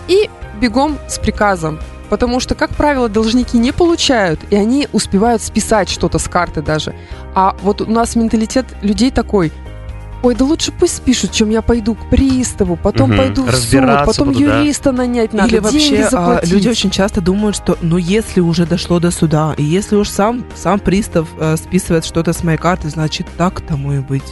и 0.08 0.28
бегом 0.60 0.98
с 1.08 1.18
приказом. 1.18 1.78
Потому 2.08 2.40
что, 2.40 2.54
как 2.54 2.70
правило, 2.70 3.08
должники 3.08 3.58
не 3.58 3.72
получают, 3.72 4.40
и 4.50 4.56
они 4.56 4.88
успевают 4.92 5.42
списать 5.42 5.88
что-то 5.88 6.18
с 6.18 6.28
карты 6.28 6.62
даже. 6.62 6.94
А 7.34 7.56
вот 7.62 7.80
у 7.80 7.86
нас 7.86 8.16
менталитет 8.16 8.66
людей 8.82 9.10
такой, 9.10 9.52
ой, 10.22 10.34
да 10.34 10.44
лучше 10.44 10.72
пусть 10.72 10.96
спишут, 10.96 11.32
чем 11.32 11.50
я 11.50 11.62
пойду 11.62 11.94
к 11.94 12.08
приставу, 12.10 12.76
потом 12.76 13.10
Мгм. 13.10 13.18
пойду 13.18 13.44
в 13.44 13.54
суд, 13.54 13.80
потом 14.06 14.28
буду, 14.32 14.40
да. 14.46 14.60
юриста 14.60 14.92
нанять 14.92 15.32
надо, 15.32 15.48
Или 15.48 15.58
вообще 15.58 16.08
а, 16.12 16.40
люди 16.44 16.68
очень 16.68 16.90
часто 16.90 17.20
думают, 17.20 17.56
что 17.56 17.78
ну 17.82 17.96
если 17.96 18.40
уже 18.40 18.66
дошло 18.66 18.98
до 19.00 19.10
суда, 19.10 19.54
и 19.56 19.62
если 19.62 19.96
уж 19.96 20.08
сам, 20.08 20.44
сам 20.56 20.80
пристав 20.80 21.28
э, 21.38 21.56
списывает 21.56 22.04
что-то 22.04 22.32
с 22.32 22.42
моей 22.42 22.58
карты, 22.58 22.88
значит 22.90 23.26
так 23.36 23.60
тому 23.60 23.92
и 23.94 23.98
быть. 24.00 24.22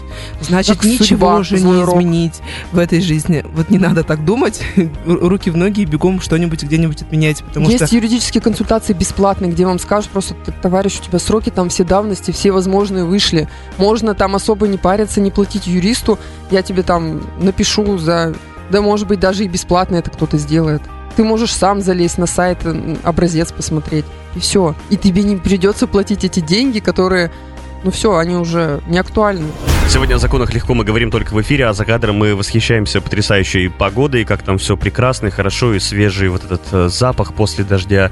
Значит 0.41 0.77
Так 0.77 0.85
ничего 0.85 1.05
судьба, 1.07 1.37
уже 1.37 1.59
не 1.61 1.83
рок. 1.83 1.97
изменить 1.97 2.41
в 2.73 2.79
этой 2.79 3.01
жизни. 3.01 3.45
Вот 3.55 3.71
не 3.71 3.79
надо 3.79 4.03
так 4.05 4.25
думать, 4.25 4.61
Ру- 4.77 5.29
руки 5.29 5.51
в 5.51 5.57
ноги 5.57 5.81
и 5.83 5.85
бегом 5.85 6.21
что-нибудь 6.21 6.63
где-нибудь 6.63 7.03
отменять, 7.03 7.43
потому 7.45 7.69
Есть 7.71 7.87
что 7.87 7.95
юридические 7.95 8.41
консультации 8.43 8.93
бесплатные, 8.93 9.51
где 9.53 9.65
вам 9.67 9.79
скажут 9.79 10.11
просто, 10.11 10.35
«Т- 10.35 10.53
товарищ, 10.63 10.99
у 11.01 11.05
тебя 11.05 11.19
сроки 11.19 11.51
там 11.51 11.69
все 11.69 11.85
давности, 11.85 12.31
все 12.31 12.51
возможные 12.53 13.05
вышли. 13.05 13.49
Можно 13.79 14.15
там 14.15 14.35
особо 14.35 14.67
не 14.69 14.79
париться, 14.79 15.21
не 15.21 15.31
платить 15.31 15.67
юристу. 15.77 16.19
Я 16.51 16.63
тебе 16.63 16.83
там 16.83 17.21
напишу 17.39 17.99
за... 17.99 18.35
Да, 18.71 18.81
может 18.81 19.07
быть, 19.07 19.21
даже 19.21 19.45
и 19.45 19.49
бесплатно 19.49 19.97
это 19.97 20.11
кто-то 20.11 20.39
сделает. 20.39 20.83
Ты 21.15 21.25
можешь 21.25 21.55
сам 21.55 21.81
залезть 21.81 22.19
на 22.19 22.27
сайт, 22.27 22.59
образец 23.05 23.53
посмотреть. 23.53 24.05
И 24.35 24.41
все. 24.41 24.75
И 24.91 24.97
тебе 24.97 25.23
не 25.23 25.37
придется 25.37 25.87
платить 25.87 26.25
эти 26.25 26.41
деньги, 26.41 26.81
которые... 26.81 27.31
Ну 27.85 27.91
все, 27.91 28.17
они 28.17 28.37
уже 28.37 28.81
не 28.87 28.99
актуальны. 28.99 29.47
Сегодня 29.89 30.17
о 30.17 30.19
законах 30.19 30.53
легко 30.53 30.75
мы 30.75 30.85
говорим 30.85 31.13
только 31.13 31.33
в 31.33 31.41
эфире, 31.41 31.67
а 31.67 31.73
за 31.73 31.85
кадром 31.85 32.17
мы 32.17 32.35
восхищаемся 32.35 33.01
потрясающей 33.01 33.71
погодой, 33.71 34.25
как 34.25 34.43
там 34.43 34.59
все 34.59 34.77
прекрасно 34.77 35.29
и 35.29 35.31
хорошо, 35.31 35.75
и 35.75 35.79
свежий 35.79 36.29
вот 36.29 36.45
этот 36.45 36.63
э, 36.73 36.89
запах 36.89 37.35
после 37.35 37.65
дождя. 37.65 38.11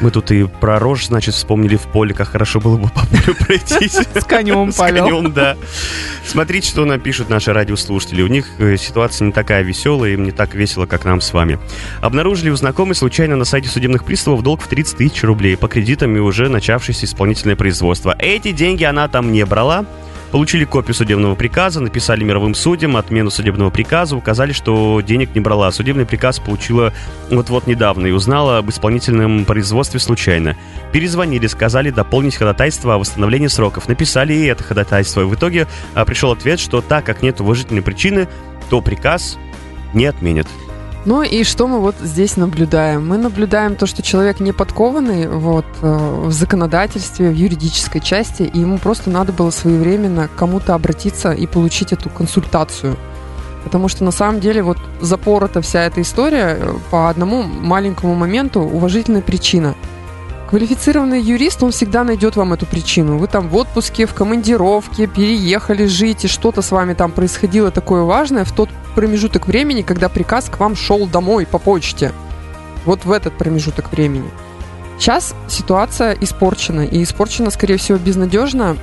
Мы 0.00 0.10
тут 0.10 0.30
и 0.30 0.44
про 0.44 0.78
рожь, 0.78 1.06
значит, 1.06 1.34
вспомнили 1.34 1.76
в 1.76 1.82
поле, 1.82 2.14
как 2.14 2.28
хорошо 2.28 2.58
было 2.58 2.78
бы 2.78 2.88
по 2.88 3.06
полю 3.06 3.36
пройтись. 3.38 3.96
с 4.14 4.24
конем, 4.24 4.72
С 4.72 4.76
конем, 4.76 5.32
да. 5.32 5.56
Смотрите, 6.26 6.68
что 6.68 6.86
нам 6.86 6.98
пишут 6.98 7.28
наши 7.28 7.52
радиослушатели. 7.52 8.22
У 8.22 8.28
них 8.28 8.46
э, 8.58 8.76
ситуация 8.78 9.26
не 9.26 9.32
такая 9.32 9.62
веселая, 9.62 10.12
им 10.12 10.24
не 10.24 10.32
так 10.32 10.54
весело, 10.54 10.86
как 10.86 11.04
нам 11.04 11.20
с 11.20 11.32
вами. 11.34 11.58
Обнаружили 12.00 12.48
у 12.48 12.56
знакомой 12.56 12.94
случайно 12.94 13.36
на 13.36 13.44
сайте 13.44 13.68
судебных 13.68 14.04
приставов 14.04 14.42
долг 14.42 14.62
в 14.62 14.68
30 14.68 14.96
тысяч 14.96 15.22
рублей 15.22 15.58
по 15.58 15.68
кредитам 15.68 16.16
и 16.16 16.18
уже 16.18 16.48
начавшееся 16.48 17.04
исполнительное 17.04 17.56
производство. 17.56 18.16
Эти 18.18 18.52
деньги 18.52 18.84
она 18.84 18.99
там 19.08 19.32
не 19.32 19.44
брала. 19.44 19.84
Получили 20.30 20.64
копию 20.64 20.94
судебного 20.94 21.34
приказа, 21.34 21.80
написали 21.80 22.22
мировым 22.22 22.54
судьям 22.54 22.96
отмену 22.96 23.30
судебного 23.30 23.70
приказа, 23.70 24.14
указали, 24.14 24.52
что 24.52 25.00
денег 25.00 25.34
не 25.34 25.40
брала. 25.40 25.72
Судебный 25.72 26.06
приказ 26.06 26.38
получила 26.38 26.92
вот-вот 27.30 27.66
недавно 27.66 28.06
и 28.06 28.12
узнала 28.12 28.58
об 28.58 28.70
исполнительном 28.70 29.44
производстве 29.44 29.98
случайно. 29.98 30.56
Перезвонили, 30.92 31.48
сказали 31.48 31.90
дополнить 31.90 32.36
ходатайство 32.36 32.94
о 32.94 32.98
восстановлении 32.98 33.48
сроков. 33.48 33.88
Написали 33.88 34.32
и 34.32 34.46
это 34.46 34.62
ходатайство. 34.62 35.22
И 35.22 35.24
в 35.24 35.34
итоге 35.34 35.66
а, 35.94 36.04
пришел 36.04 36.30
ответ, 36.30 36.60
что 36.60 36.80
так 36.80 37.04
как 37.04 37.22
нет 37.22 37.40
уважительной 37.40 37.82
причины, 37.82 38.28
то 38.68 38.80
приказ 38.80 39.36
не 39.94 40.06
отменят. 40.06 40.46
Ну 41.06 41.22
и 41.22 41.44
что 41.44 41.66
мы 41.66 41.80
вот 41.80 41.94
здесь 42.02 42.36
наблюдаем? 42.36 43.08
Мы 43.08 43.16
наблюдаем 43.16 43.74
то, 43.74 43.86
что 43.86 44.02
человек 44.02 44.38
не 44.38 44.52
подкованный 44.52 45.28
вот, 45.28 45.64
э, 45.80 46.24
в 46.26 46.30
законодательстве, 46.30 47.30
в 47.30 47.34
юридической 47.34 48.00
части, 48.00 48.42
и 48.42 48.58
ему 48.58 48.76
просто 48.76 49.08
надо 49.08 49.32
было 49.32 49.50
своевременно 49.50 50.28
кому-то 50.36 50.74
обратиться 50.74 51.32
и 51.32 51.46
получить 51.46 51.94
эту 51.94 52.10
консультацию. 52.10 52.98
Потому 53.64 53.88
что 53.88 54.04
на 54.04 54.10
самом 54.10 54.40
деле 54.40 54.62
вот 54.62 54.76
запорота 55.00 55.62
вся 55.62 55.84
эта 55.84 56.02
история 56.02 56.58
э, 56.60 56.74
по 56.90 57.08
одному 57.08 57.44
маленькому 57.44 58.14
моменту 58.14 58.60
уважительная 58.60 59.22
причина. 59.22 59.74
Квалифицированный 60.50 61.22
юрист, 61.22 61.62
он 61.62 61.70
всегда 61.70 62.04
найдет 62.04 62.36
вам 62.36 62.52
эту 62.52 62.66
причину. 62.66 63.16
Вы 63.16 63.26
там 63.26 63.48
в 63.48 63.56
отпуске, 63.56 64.04
в 64.04 64.12
командировке, 64.12 65.06
переехали 65.06 65.86
жить, 65.86 66.26
и 66.26 66.28
что-то 66.28 66.60
с 66.60 66.72
вами 66.72 66.92
там 66.92 67.10
происходило 67.12 67.70
такое 67.70 68.02
важное 68.02 68.44
в 68.44 68.52
тот 68.52 68.68
промежуток 68.90 69.46
времени, 69.46 69.82
когда 69.82 70.08
приказ 70.08 70.48
к 70.48 70.58
вам 70.58 70.76
шел 70.76 71.06
домой 71.06 71.46
по 71.46 71.58
почте. 71.58 72.12
Вот 72.84 73.04
в 73.04 73.12
этот 73.12 73.36
промежуток 73.36 73.92
времени. 73.92 74.30
Сейчас 74.98 75.34
ситуация 75.48 76.12
испорчена, 76.20 76.82
и 76.82 77.02
испорчена, 77.02 77.50
скорее 77.50 77.78
всего, 77.78 77.96
безнадежно. 77.96 78.76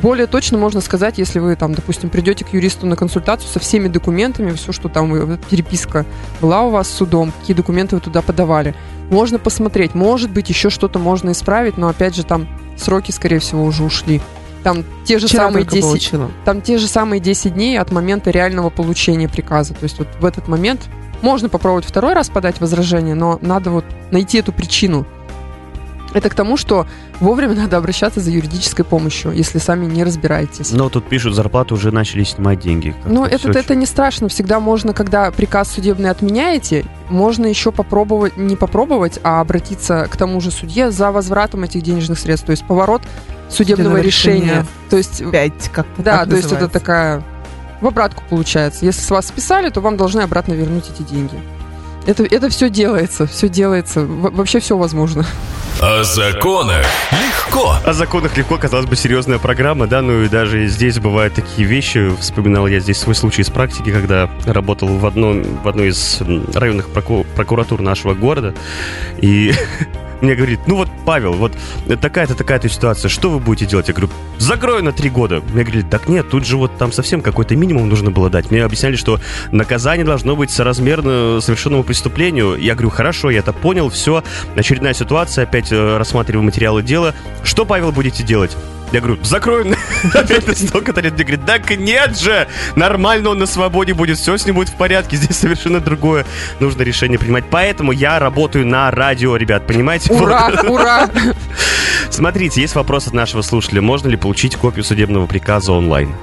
Более 0.00 0.28
точно 0.28 0.58
можно 0.58 0.80
сказать, 0.80 1.18
если 1.18 1.40
вы 1.40 1.56
там, 1.56 1.74
допустим, 1.74 2.08
придете 2.08 2.44
к 2.44 2.52
юристу 2.52 2.86
на 2.86 2.94
консультацию 2.94 3.50
со 3.50 3.58
всеми 3.58 3.88
документами, 3.88 4.52
все, 4.52 4.70
что 4.70 4.88
там 4.88 5.10
вот 5.10 5.40
переписка 5.46 6.06
была 6.40 6.62
у 6.62 6.70
вас 6.70 6.88
с 6.88 6.94
судом, 6.94 7.32
какие 7.40 7.56
документы 7.56 7.96
вы 7.96 8.00
туда 8.00 8.22
подавали. 8.22 8.76
Можно 9.10 9.40
посмотреть, 9.40 9.94
может 9.94 10.30
быть, 10.30 10.48
еще 10.48 10.70
что-то 10.70 11.00
можно 11.00 11.32
исправить, 11.32 11.78
но 11.78 11.88
опять 11.88 12.14
же 12.14 12.22
там 12.22 12.46
сроки, 12.76 13.10
скорее 13.10 13.40
всего, 13.40 13.64
уже 13.64 13.82
ушли. 13.82 14.20
Там 14.66 14.82
те 15.04 15.20
же 15.20 15.28
Вчера 15.28 15.44
самые 15.44 15.62
только 15.62 15.76
10, 15.76 15.88
получила. 15.88 16.30
там 16.44 16.60
те 16.60 16.78
же 16.78 16.88
самые 16.88 17.20
10 17.20 17.54
дней 17.54 17.78
от 17.78 17.92
момента 17.92 18.32
реального 18.32 18.68
получения 18.68 19.28
приказа. 19.28 19.74
То 19.74 19.84
есть 19.84 19.96
вот 20.00 20.08
в 20.18 20.24
этот 20.24 20.48
момент 20.48 20.80
можно 21.22 21.48
попробовать 21.48 21.84
второй 21.84 22.14
раз 22.14 22.30
подать 22.30 22.60
возражение, 22.60 23.14
но 23.14 23.38
надо 23.42 23.70
вот 23.70 23.84
найти 24.10 24.38
эту 24.38 24.50
причину. 24.52 25.06
Это 26.14 26.30
к 26.30 26.34
тому, 26.34 26.56
что 26.56 26.84
вовремя 27.20 27.54
надо 27.62 27.76
обращаться 27.76 28.18
за 28.18 28.32
юридической 28.32 28.82
помощью, 28.82 29.30
если 29.30 29.58
сами 29.58 29.86
не 29.86 30.02
разбираетесь. 30.02 30.72
Но 30.72 30.88
тут 30.88 31.04
пишут, 31.04 31.36
зарплату 31.36 31.76
уже 31.76 31.92
начали 31.92 32.24
снимать 32.24 32.58
деньги. 32.58 32.92
Ну, 33.04 33.24
это, 33.24 33.56
это 33.56 33.76
не 33.76 33.86
страшно. 33.86 34.28
Всегда 34.28 34.58
можно, 34.58 34.92
когда 34.92 35.30
приказ 35.30 35.70
судебный 35.70 36.10
отменяете, 36.10 36.86
можно 37.08 37.46
еще 37.46 37.70
попробовать, 37.70 38.36
не 38.36 38.56
попробовать, 38.56 39.20
а 39.22 39.40
обратиться 39.40 40.08
к 40.10 40.16
тому 40.16 40.40
же 40.40 40.50
судье 40.50 40.90
за 40.90 41.12
возвратом 41.12 41.62
этих 41.62 41.82
денежных 41.82 42.18
средств. 42.18 42.46
То 42.46 42.50
есть 42.50 42.66
поворот 42.66 43.02
судебного, 43.48 43.98
решения. 44.00 44.40
решения. 44.40 44.66
То 44.90 44.96
есть 44.96 45.30
Пять, 45.30 45.70
как 45.72 45.86
Да, 45.98 46.18
как 46.18 46.30
то 46.30 46.36
есть 46.36 46.52
это 46.52 46.68
такая 46.68 47.22
в 47.80 47.86
обратку 47.86 48.22
получается. 48.28 48.84
Если 48.84 49.00
с 49.00 49.10
вас 49.10 49.26
списали, 49.28 49.68
то 49.70 49.80
вам 49.80 49.96
должны 49.96 50.20
обратно 50.22 50.54
вернуть 50.54 50.84
эти 50.94 51.02
деньги. 51.02 51.38
Это, 52.06 52.22
это 52.24 52.48
все 52.48 52.70
делается, 52.70 53.26
все 53.26 53.48
делается. 53.48 54.02
Во- 54.04 54.30
вообще 54.30 54.60
все 54.60 54.76
возможно. 54.78 55.26
О 55.80 56.04
законах 56.04 56.86
легко. 57.10 57.74
О 57.84 57.92
законах 57.92 58.36
легко, 58.36 58.56
казалось 58.56 58.86
бы, 58.86 58.94
серьезная 58.96 59.38
программа, 59.38 59.88
да, 59.88 60.02
ну 60.02 60.22
и 60.22 60.28
даже 60.28 60.68
здесь 60.68 60.98
бывают 61.00 61.34
такие 61.34 61.66
вещи. 61.66 62.14
Вспоминал 62.20 62.66
я 62.68 62.78
здесь 62.78 62.98
свой 62.98 63.14
случай 63.16 63.42
из 63.42 63.50
практики, 63.50 63.90
когда 63.90 64.30
работал 64.46 64.88
в, 64.88 65.04
одном, 65.04 65.42
в 65.42 65.68
одной 65.68 65.88
из 65.88 66.22
районных 66.54 66.88
проку- 66.90 67.26
прокуратур 67.34 67.82
нашего 67.82 68.14
города, 68.14 68.54
и 69.18 69.52
мне 70.20 70.34
говорит, 70.34 70.60
ну 70.66 70.76
вот, 70.76 70.88
Павел, 71.04 71.32
вот 71.34 71.52
такая-то, 72.00 72.34
такая-то 72.34 72.68
ситуация, 72.68 73.08
что 73.08 73.30
вы 73.30 73.38
будете 73.38 73.66
делать? 73.66 73.88
Я 73.88 73.94
говорю, 73.94 74.10
закрою 74.38 74.82
на 74.82 74.92
три 74.92 75.10
года. 75.10 75.42
Мне 75.52 75.64
говорит, 75.64 75.90
так 75.90 76.08
нет, 76.08 76.28
тут 76.30 76.46
же 76.46 76.56
вот 76.56 76.76
там 76.78 76.92
совсем 76.92 77.20
какой-то 77.22 77.56
минимум 77.56 77.88
нужно 77.88 78.10
было 78.10 78.30
дать. 78.30 78.50
Мне 78.50 78.64
объясняли, 78.64 78.96
что 78.96 79.20
наказание 79.52 80.04
должно 80.04 80.36
быть 80.36 80.50
соразмерно 80.50 81.40
совершенному 81.40 81.84
преступлению. 81.84 82.56
Я 82.56 82.74
говорю, 82.74 82.90
хорошо, 82.90 83.30
я 83.30 83.40
это 83.40 83.52
понял, 83.52 83.90
все. 83.90 84.22
Очередная 84.54 84.94
ситуация, 84.94 85.44
опять 85.44 85.72
э, 85.72 85.96
рассматриваю 85.98 86.44
материалы 86.44 86.82
дела. 86.82 87.14
Что, 87.42 87.64
Павел, 87.64 87.92
будете 87.92 88.22
делать? 88.22 88.56
Я 88.92 89.00
говорю, 89.00 89.18
закрою 89.24 89.76
опять 90.14 90.46
на 90.46 90.54
столько-то 90.54 91.00
лет. 91.00 91.14
Мне 91.14 91.24
говорит, 91.24 91.46
так 91.46 91.70
нет 91.76 92.18
же, 92.18 92.46
нормально 92.76 93.30
он 93.30 93.38
на 93.38 93.46
свободе 93.46 93.94
будет, 93.94 94.18
все 94.18 94.36
с 94.36 94.46
ним 94.46 94.54
будет 94.56 94.68
в 94.68 94.76
порядке, 94.76 95.16
здесь 95.16 95.36
совершенно 95.36 95.80
другое 95.80 96.24
нужно 96.60 96.82
решение 96.82 97.18
принимать. 97.18 97.44
Поэтому 97.50 97.92
я 97.92 98.18
работаю 98.18 98.66
на 98.66 98.90
радио, 98.90 99.36
ребят, 99.36 99.66
понимаете? 99.66 100.12
Ура, 100.12 100.52
ура! 100.68 101.10
Смотрите, 102.10 102.60
есть 102.60 102.74
вопрос 102.74 103.06
от 103.08 103.12
нашего 103.12 103.42
слушателя. 103.42 103.82
Можно 103.82 104.08
ли 104.08 104.16
получить 104.16 104.56
копию 104.56 104.84
судебного 104.84 105.26
приказа 105.26 105.72
онлайн? 105.72 106.14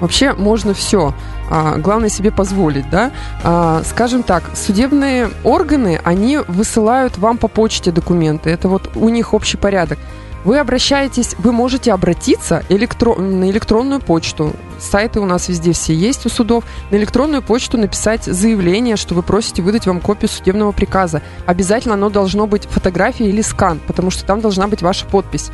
Вообще 0.00 0.32
можно 0.34 0.74
все. 0.74 1.14
главное 1.48 2.10
себе 2.10 2.30
позволить, 2.30 2.88
да. 2.90 3.12
А, 3.42 3.82
скажем 3.84 4.22
так, 4.22 4.50
судебные 4.54 5.30
органы, 5.42 6.00
они 6.04 6.38
высылают 6.48 7.16
вам 7.16 7.38
по 7.38 7.48
почте 7.48 7.90
документы. 7.92 8.50
Это 8.50 8.68
вот 8.68 8.90
у 8.94 9.08
них 9.08 9.32
общий 9.32 9.56
порядок. 9.56 9.98
Вы 10.46 10.60
обращаетесь, 10.60 11.34
вы 11.38 11.50
можете 11.50 11.92
обратиться 11.92 12.62
электро- 12.68 13.20
на 13.20 13.50
электронную 13.50 14.00
почту. 14.00 14.52
Сайты 14.78 15.18
у 15.18 15.24
нас 15.24 15.48
везде 15.48 15.72
все 15.72 15.92
есть 15.92 16.24
у 16.24 16.28
судов. 16.28 16.62
На 16.92 16.96
электронную 16.96 17.42
почту 17.42 17.78
написать 17.78 18.22
заявление, 18.22 18.94
что 18.94 19.16
вы 19.16 19.24
просите 19.24 19.60
выдать 19.60 19.88
вам 19.88 20.00
копию 20.00 20.28
судебного 20.28 20.70
приказа. 20.70 21.20
Обязательно 21.46 21.94
оно 21.94 22.10
должно 22.10 22.46
быть 22.46 22.66
фотография 22.66 23.28
или 23.28 23.42
скан, 23.42 23.80
потому 23.88 24.12
что 24.12 24.24
там 24.24 24.40
должна 24.40 24.68
быть 24.68 24.82
ваша 24.82 25.04
подпись. 25.06 25.50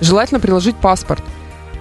Желательно 0.00 0.40
приложить 0.40 0.74
паспорт. 0.78 1.22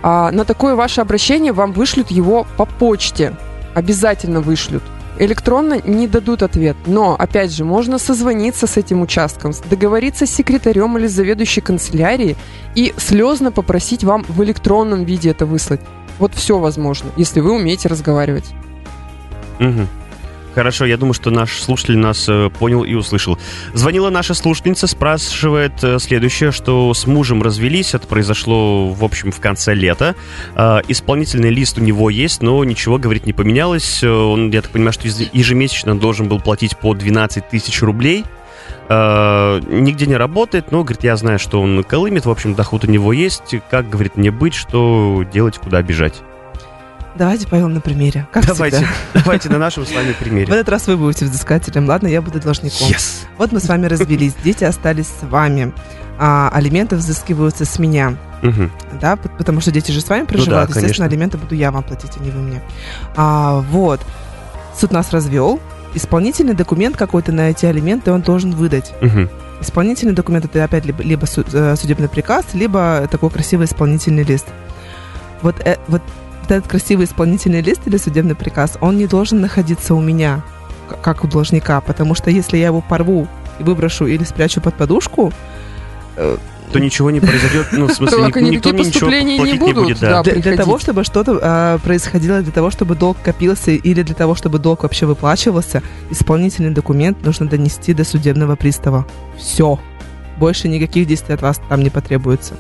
А 0.04 0.30
на 0.30 0.46
такое 0.46 0.76
ваше 0.76 1.02
обращение 1.02 1.54
вам 1.54 1.72
вышлют 1.72 2.12
его 2.12 2.46
по 2.56 2.66
почте. 2.66 3.36
Обязательно 3.74 4.42
вышлют. 4.42 4.84
Электронно 5.20 5.82
не 5.84 6.08
дадут 6.08 6.44
ответ. 6.44 6.76
Но, 6.86 7.16
опять 7.18 7.52
же, 7.52 7.66
можно 7.66 7.98
созвониться 7.98 8.68
с 8.68 8.78
этим 8.78 9.02
участком, 9.02 9.54
договориться 9.70 10.26
с 10.26 10.32
секретарем 10.32 10.98
или 10.98 11.08
заведующей 11.08 11.62
канцелярии 11.62 12.36
и 12.76 12.94
слезно 12.98 13.52
попросить 13.52 14.04
вам 14.04 14.26
в 14.28 14.44
электронном 14.44 15.04
виде 15.04 15.30
это 15.30 15.46
выслать. 15.46 15.82
Вот 16.20 16.34
все 16.34 16.60
возможно, 16.60 17.10
если 17.18 17.40
вы 17.40 17.52
умеете 17.52 17.88
разговаривать. 17.90 18.46
Угу. 19.60 19.88
Хорошо, 20.56 20.86
я 20.86 20.98
думаю, 20.98 21.14
что 21.14 21.32
наш 21.32 21.62
слушатель 21.62 21.98
нас 21.98 22.26
э, 22.30 22.50
понял 22.50 22.84
и 22.84 22.94
услышал. 22.94 23.40
Звонила 23.74 24.10
наша 24.10 24.36
слушательница, 24.36 24.86
спрашивает 24.86 25.84
э, 25.84 25.98
следующее, 26.00 26.52
что 26.52 26.94
с 26.94 27.08
мужем 27.08 27.42
развелись, 27.42 27.96
это 27.96 28.06
произошло, 28.08 28.90
в 28.90 29.04
общем, 29.04 29.32
в 29.32 29.40
конце 29.40 29.74
лета. 29.74 30.16
Э, 30.56 30.82
исполнительный 30.88 31.50
лист 31.50 31.80
у 31.80 31.82
него 31.82 32.12
есть, 32.12 32.44
но 32.44 32.64
ничего, 32.64 33.00
говорит, 33.00 33.26
не 33.26 33.34
поменялось. 33.34 34.04
Э, 34.04 34.10
Он, 34.10 34.52
я 34.52 34.62
так 34.62 34.72
понимаю, 34.72 34.94
что 34.94 35.08
ежемесячно 35.08 35.98
должен 35.98 36.28
был 36.28 36.40
платить 36.40 36.78
по 36.78 36.94
12 36.94 37.50
тысяч 37.50 37.82
рублей. 37.82 38.24
Э, 38.90 39.60
нигде 39.68 40.06
не 40.06 40.18
работает, 40.18 40.72
но, 40.72 40.84
говорит, 40.84 41.04
я 41.04 41.16
знаю, 41.16 41.40
что 41.40 41.62
он 41.62 41.84
колымет, 41.84 42.26
в 42.26 42.30
общем, 42.30 42.54
доход 42.54 42.84
у 42.86 42.88
него 42.88 43.12
есть. 43.12 43.56
Как, 43.72 43.90
говорит, 43.90 44.18
мне 44.18 44.30
быть, 44.30 44.54
что 44.54 45.26
делать, 45.34 45.58
куда 45.58 45.82
бежать? 45.82 46.22
Давайте 47.16 47.48
поем 47.48 47.74
на 47.74 47.80
примере. 47.82 48.28
Как 48.32 48.46
давайте, 48.46 48.78
всегда. 48.78 48.92
давайте 49.14 49.50
на 49.50 49.60
нашем 49.60 49.86
с 49.86 49.92
вами 49.94 50.12
В 50.14 50.18
примере. 50.18 50.52
этот 50.52 50.70
раз 50.70 50.88
вы 50.88 50.98
будете 50.98 51.26
взыскателем, 51.26 51.88
ладно, 51.88 52.08
я 52.08 52.22
буду 52.22 52.40
должником. 52.40 52.88
Yes. 52.90 53.26
Вот 53.38 53.52
мы 53.52 53.60
с 53.60 53.68
вами 53.68 53.86
развелись, 53.86 54.34
дети 54.44 54.64
остались 54.64 55.08
с 55.08 55.24
вами, 55.24 55.74
а 56.18 56.50
алименты 56.52 56.96
взыскиваются 56.96 57.66
с 57.66 57.78
меня, 57.78 58.16
Мгм. 58.42 58.72
да, 59.00 59.16
потому 59.16 59.62
что 59.62 59.72
дети 59.72 59.92
же 59.92 60.02
с 60.02 60.10
вами 60.10 60.26
проживают, 60.26 60.70
конечно. 60.72 60.80
естественно, 60.88 61.08
алименты 61.08 61.38
буду 61.38 61.54
я 61.56 61.72
вам 61.72 61.84
платить, 61.84 62.12
а 62.20 62.24
не 62.24 62.32
вы 62.32 62.42
мне. 62.42 62.62
А, 63.16 63.60
вот, 63.70 64.02
суд 64.80 64.92
нас 64.92 65.12
развел, 65.12 65.60
исполнительный 65.94 66.56
документ 66.56 66.98
какой-то 66.98 67.32
на 67.32 67.52
эти 67.52 67.66
алименты 67.68 68.12
он 68.12 68.22
должен 68.22 68.52
выдать. 68.52 68.92
Мгм. 69.02 69.30
Исполнительный 69.62 70.14
документ 70.14 70.46
это 70.46 70.64
опять 70.64 70.84
либо, 70.86 71.04
либо 71.04 71.26
э, 71.26 71.76
судебный 71.78 72.10
приказ, 72.10 72.44
либо 72.54 73.08
такой 73.10 73.30
красивый 73.30 73.66
исполнительный 73.68 74.24
лист. 74.24 74.48
Вот, 75.42 75.56
э- 75.66 75.78
вот 75.88 76.02
этот 76.52 76.68
красивый 76.68 77.06
исполнительный 77.06 77.62
лист 77.62 77.82
или 77.86 77.98
судебный 77.98 78.36
приказ, 78.36 78.78
он 78.82 78.98
не 78.98 79.08
должен 79.08 79.42
находиться 79.42 79.96
у 79.96 80.02
меня, 80.02 80.42
как 81.02 81.24
у 81.24 81.28
должника, 81.28 81.82
потому 81.82 82.16
что 82.16 82.30
если 82.30 82.58
я 82.58 82.68
его 82.68 82.82
порву 82.82 83.28
и 83.60 83.64
выброшу 83.64 84.06
или 84.06 84.24
спрячу 84.24 84.62
под 84.62 84.76
подушку, 84.76 85.32
то 86.16 86.80
ничего 86.80 87.12
не 87.12 87.20
произойдет, 87.20 87.68
ну, 87.72 87.88
в 87.88 87.92
смысле, 87.94 88.26
никакие 88.26 88.52
никто 88.52 88.70
мне 88.74 88.86
ничего 88.86 89.10
не 89.10 89.38
платить 89.38 89.54
не 89.54 89.60
будут, 89.60 89.84
будет, 89.84 90.00
да. 90.00 90.24
да. 90.24 90.24
для, 90.24 90.42
для 90.42 90.58
того, 90.58 90.80
чтобы 90.80 91.04
что-то 91.04 91.40
э, 91.42 91.80
происходило, 91.84 92.42
для 92.42 92.52
того, 92.52 92.72
чтобы 92.72 92.96
долг 92.96 93.18
копился 93.24 93.72
или 93.72 94.02
для 94.02 94.16
того, 94.16 94.34
чтобы 94.36 94.60
долг 94.60 94.84
вообще 94.84 95.06
выплачивался, 95.06 95.84
исполнительный 96.10 96.72
документ 96.72 97.24
нужно 97.24 97.48
донести 97.48 97.94
до 97.94 98.04
судебного 98.04 98.56
пристава. 98.56 99.06
Все. 99.38 99.80
Больше 100.38 100.68
никаких 100.68 101.06
действий 101.08 101.36
от 101.36 101.42
вас 101.42 101.62
там 101.70 101.82
не 101.84 101.90
потребуется. 101.90 102.56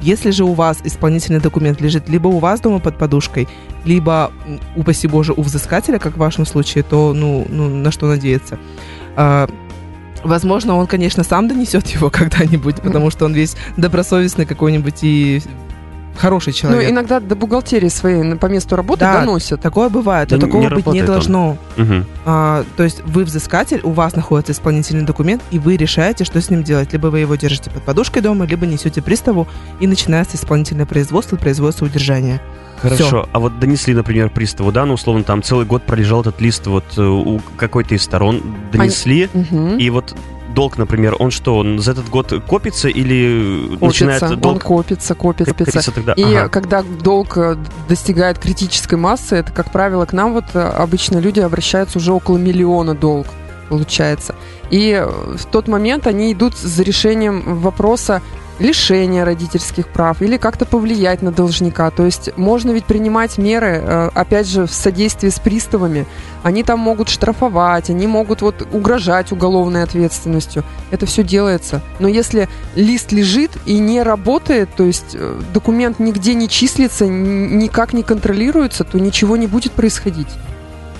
Если 0.00 0.30
же 0.30 0.44
у 0.44 0.54
вас 0.54 0.78
исполнительный 0.84 1.40
документ 1.40 1.80
лежит 1.80 2.08
либо 2.08 2.28
у 2.28 2.38
вас 2.38 2.60
дома 2.60 2.78
под 2.78 2.96
подушкой, 2.96 3.48
либо, 3.84 4.32
упаси 4.76 5.08
боже, 5.08 5.32
у 5.32 5.42
взыскателя, 5.42 5.98
как 5.98 6.14
в 6.14 6.18
вашем 6.18 6.46
случае, 6.46 6.84
то, 6.84 7.12
ну, 7.12 7.46
ну 7.48 7.68
на 7.68 7.90
что 7.90 8.06
надеяться? 8.06 8.58
А, 9.16 9.48
Возможно, 10.22 10.76
он, 10.76 10.86
конечно, 10.86 11.24
сам 11.24 11.48
донесет 11.48 11.86
его 11.88 12.10
когда-нибудь, 12.12 12.76
потому 12.76 13.10
что 13.10 13.24
он 13.24 13.32
весь 13.32 13.56
добросовестный 13.76 14.46
какой-нибудь 14.46 14.98
и 15.02 15.42
хороший 16.20 16.50
Ну, 16.50 16.54
человек. 16.70 16.90
иногда 16.90 17.18
до 17.20 17.34
бухгалтерии 17.34 17.88
своей 17.88 18.34
по 18.36 18.46
месту 18.46 18.76
работы 18.76 19.00
Да. 19.00 19.20
доносят. 19.20 19.60
Такое 19.60 19.88
бывает, 19.88 20.28
Да 20.28 20.36
но 20.36 20.42
не 20.42 20.46
такого 20.46 20.62
быть 20.62 20.70
не 20.70 20.76
работает 20.76 21.02
он. 21.08 21.14
должно. 21.14 21.58
Мгм. 21.76 22.06
А, 22.26 22.64
то 22.76 22.82
есть 22.84 23.02
вы 23.04 23.24
взыскатель, 23.24 23.80
у 23.82 23.90
вас 23.90 24.14
находится 24.14 24.52
исполнительный 24.52 25.04
документ, 25.04 25.42
и 25.50 25.58
вы 25.58 25.76
решаете, 25.76 26.24
что 26.24 26.40
с 26.40 26.50
ним 26.50 26.62
делать. 26.62 26.92
Либо 26.92 27.08
вы 27.08 27.20
его 27.20 27.34
держите 27.36 27.70
под 27.70 27.82
подушкой 27.82 28.22
дома, 28.22 28.44
либо 28.46 28.66
несете 28.66 29.02
приставу, 29.02 29.48
и 29.80 29.86
начинается 29.86 30.36
исполнительное 30.36 30.86
производство, 30.86 31.36
производство 31.36 31.86
удержания. 31.86 32.40
Хорошо, 32.82 33.28
а 33.32 33.38
вот 33.38 33.58
донесли, 33.60 33.92
например, 33.94 34.30
приставу, 34.30 34.72
да, 34.72 34.86
ну, 34.86 34.94
условно, 34.94 35.22
там 35.22 35.42
целый 35.42 35.66
год 35.66 35.82
пролежал 35.82 36.22
этот 36.22 36.40
лист 36.40 36.66
вот 36.66 36.84
э, 36.96 37.02
у 37.02 37.38
какой-то 37.58 37.94
из 37.94 38.02
сторон, 38.02 38.42
донесли, 38.72 39.28
Мгм. 39.34 39.76
и 39.76 39.90
вот 39.90 40.14
долг, 40.54 40.78
например, 40.78 41.16
он 41.18 41.30
что, 41.30 41.56
он 41.56 41.78
за 41.78 41.92
этот 41.92 42.08
год 42.08 42.32
копится 42.46 42.88
или 42.88 43.66
Копится, 43.68 43.86
начинает 43.86 44.22
он 44.22 44.40
долг 44.40 44.62
копится, 44.62 45.14
копится, 45.14 45.52
копится. 45.52 45.72
копиться 45.72 45.92
тогда? 45.92 46.12
И 46.12 46.22
Ага. 46.22 46.48
когда 46.48 46.82
долг 46.82 47.36
э, 47.36 47.56
достигает 47.88 48.38
критической 48.38 48.98
массы, 48.98 49.36
это, 49.36 49.52
как 49.52 49.72
правило, 49.72 50.04
к 50.04 50.12
нам 50.12 50.32
вот 50.32 50.44
э, 50.54 50.60
обычно 50.60 51.18
люди 51.18 51.40
обращаются 51.40 51.98
уже 51.98 52.12
около 52.12 52.36
миллиона 52.38 52.94
долг, 52.94 53.26
получается. 53.68 54.34
И 54.70 54.90
э, 54.90 55.06
в 55.06 55.44
тот 55.46 55.68
момент 55.68 56.06
они 56.06 56.32
идут 56.32 56.56
за 56.56 56.82
решением 56.82 57.60
вопроса 57.60 58.22
лишения 58.60 59.24
родительских 59.24 59.88
прав 59.88 60.22
или 60.22 60.36
как-то 60.36 60.66
повлиять 60.66 61.22
на 61.22 61.32
должника. 61.32 61.90
То 61.90 62.04
есть 62.04 62.36
можно 62.36 62.70
ведь 62.70 62.84
принимать 62.84 63.38
меры, 63.38 63.82
э, 63.82 64.10
опять 64.14 64.46
же, 64.48 64.66
в 64.66 64.72
содействии 64.72 65.30
с 65.30 65.40
приставами. 65.40 66.06
Они 66.42 66.62
там 66.62 66.78
могут 66.78 67.08
штрафовать, 67.08 67.90
они 67.90 68.06
могут 68.06 68.42
вот 68.42 68.66
угрожать 68.72 69.32
уголовной 69.32 69.82
ответственностью. 69.82 70.64
Это 70.90 71.06
все 71.06 71.24
делается. 71.24 71.80
Но 71.98 72.08
если 72.08 72.48
лист 72.74 73.12
лежит 73.12 73.50
и 73.66 73.78
не 73.78 74.02
работает, 74.02 74.68
то 74.76 74.84
есть 74.84 75.14
э, 75.14 75.40
документ 75.52 75.98
нигде 75.98 76.34
не 76.34 76.48
числится, 76.48 77.06
никак 77.06 77.92
не 77.92 78.02
контролируется, 78.02 78.84
то 78.84 79.00
ничего 79.00 79.36
не 79.36 79.46
будет 79.46 79.72
происходить. 79.72 80.28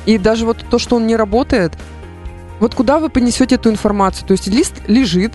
И 0.07 0.18
даже 0.18 0.46
вот 0.46 0.64
то, 0.68 0.79
что 0.79 0.96
он 0.96 1.07
не 1.07 1.14
работает, 1.14 1.75
вот 2.59 2.75
куда 2.75 2.99
вы 2.99 3.09
понесете 3.09 3.55
эту 3.55 3.70
информацию? 3.70 4.27
То 4.27 4.33
есть 4.33 4.46
лист 4.46 4.75
лежит, 4.87 5.33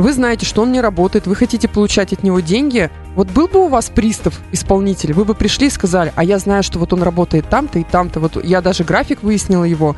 вы 0.00 0.12
знаете, 0.12 0.46
что 0.46 0.62
он 0.62 0.72
не 0.72 0.80
работает, 0.80 1.26
вы 1.26 1.34
хотите 1.34 1.68
получать 1.68 2.12
от 2.12 2.22
него 2.22 2.40
деньги. 2.40 2.90
Вот 3.14 3.28
был 3.28 3.48
бы 3.48 3.64
у 3.64 3.68
вас 3.68 3.90
пристав, 3.90 4.40
исполнитель, 4.52 5.12
вы 5.12 5.24
бы 5.24 5.34
пришли 5.34 5.66
и 5.66 5.70
сказали, 5.70 6.12
а 6.16 6.24
я 6.24 6.38
знаю, 6.38 6.62
что 6.62 6.78
вот 6.78 6.92
он 6.92 7.02
работает 7.02 7.48
там-то 7.48 7.78
и 7.78 7.84
там-то. 7.84 8.20
Вот 8.20 8.42
я 8.44 8.60
даже 8.60 8.84
график 8.84 9.22
выяснила 9.22 9.64
его. 9.64 9.96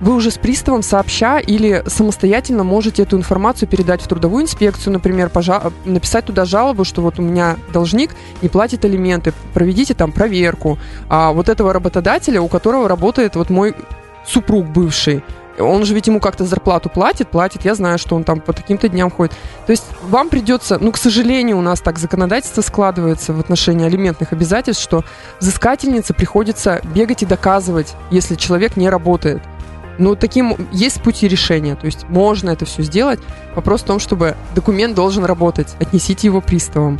Вы 0.00 0.14
уже 0.14 0.30
с 0.30 0.38
приставом 0.38 0.82
сообща 0.82 1.38
или 1.38 1.82
самостоятельно 1.86 2.64
можете 2.64 3.02
эту 3.02 3.18
информацию 3.18 3.68
передать 3.68 4.00
в 4.00 4.08
трудовую 4.08 4.44
инспекцию, 4.44 4.94
например, 4.94 5.28
пожа- 5.28 5.72
написать 5.84 6.24
туда 6.24 6.46
жалобу, 6.46 6.84
что 6.84 7.02
вот 7.02 7.18
у 7.18 7.22
меня 7.22 7.56
должник 7.70 8.16
не 8.40 8.48
платит 8.48 8.84
алименты, 8.86 9.34
проведите 9.52 9.92
там 9.92 10.10
проверку. 10.10 10.78
А 11.10 11.32
вот 11.32 11.50
этого 11.50 11.74
работодателя, 11.74 12.40
у 12.40 12.48
которого 12.48 12.88
работает 12.88 13.36
вот 13.36 13.50
мой 13.50 13.74
супруг 14.26 14.66
бывший, 14.66 15.22
он 15.60 15.84
же 15.84 15.94
ведь 15.94 16.06
ему 16.06 16.20
как-то 16.20 16.44
зарплату 16.44 16.88
платит, 16.88 17.28
платит, 17.28 17.64
я 17.64 17.74
знаю, 17.74 17.98
что 17.98 18.16
он 18.16 18.24
там 18.24 18.40
по 18.40 18.52
таким-то 18.52 18.88
дням 18.88 19.10
ходит. 19.10 19.34
То 19.66 19.72
есть 19.72 19.84
вам 20.02 20.28
придется, 20.28 20.78
ну, 20.80 20.92
к 20.92 20.96
сожалению, 20.96 21.58
у 21.58 21.62
нас 21.62 21.80
так 21.80 21.98
законодательство 21.98 22.62
складывается 22.62 23.32
в 23.32 23.40
отношении 23.40 23.86
алиментных 23.86 24.32
обязательств, 24.32 24.82
что 24.82 25.04
взыскательнице 25.40 26.14
приходится 26.14 26.80
бегать 26.94 27.22
и 27.22 27.26
доказывать, 27.26 27.94
если 28.10 28.34
человек 28.34 28.76
не 28.76 28.88
работает. 28.88 29.42
Ну, 29.98 30.16
таким 30.16 30.56
есть 30.72 31.02
пути 31.02 31.28
решения, 31.28 31.76
то 31.76 31.84
есть 31.84 32.08
можно 32.08 32.50
это 32.50 32.64
все 32.64 32.82
сделать. 32.82 33.20
Вопрос 33.54 33.82
в 33.82 33.84
том, 33.84 33.98
чтобы 33.98 34.34
документ 34.54 34.94
должен 34.94 35.24
работать, 35.24 35.74
отнесите 35.78 36.28
его 36.28 36.40
приставам. 36.40 36.98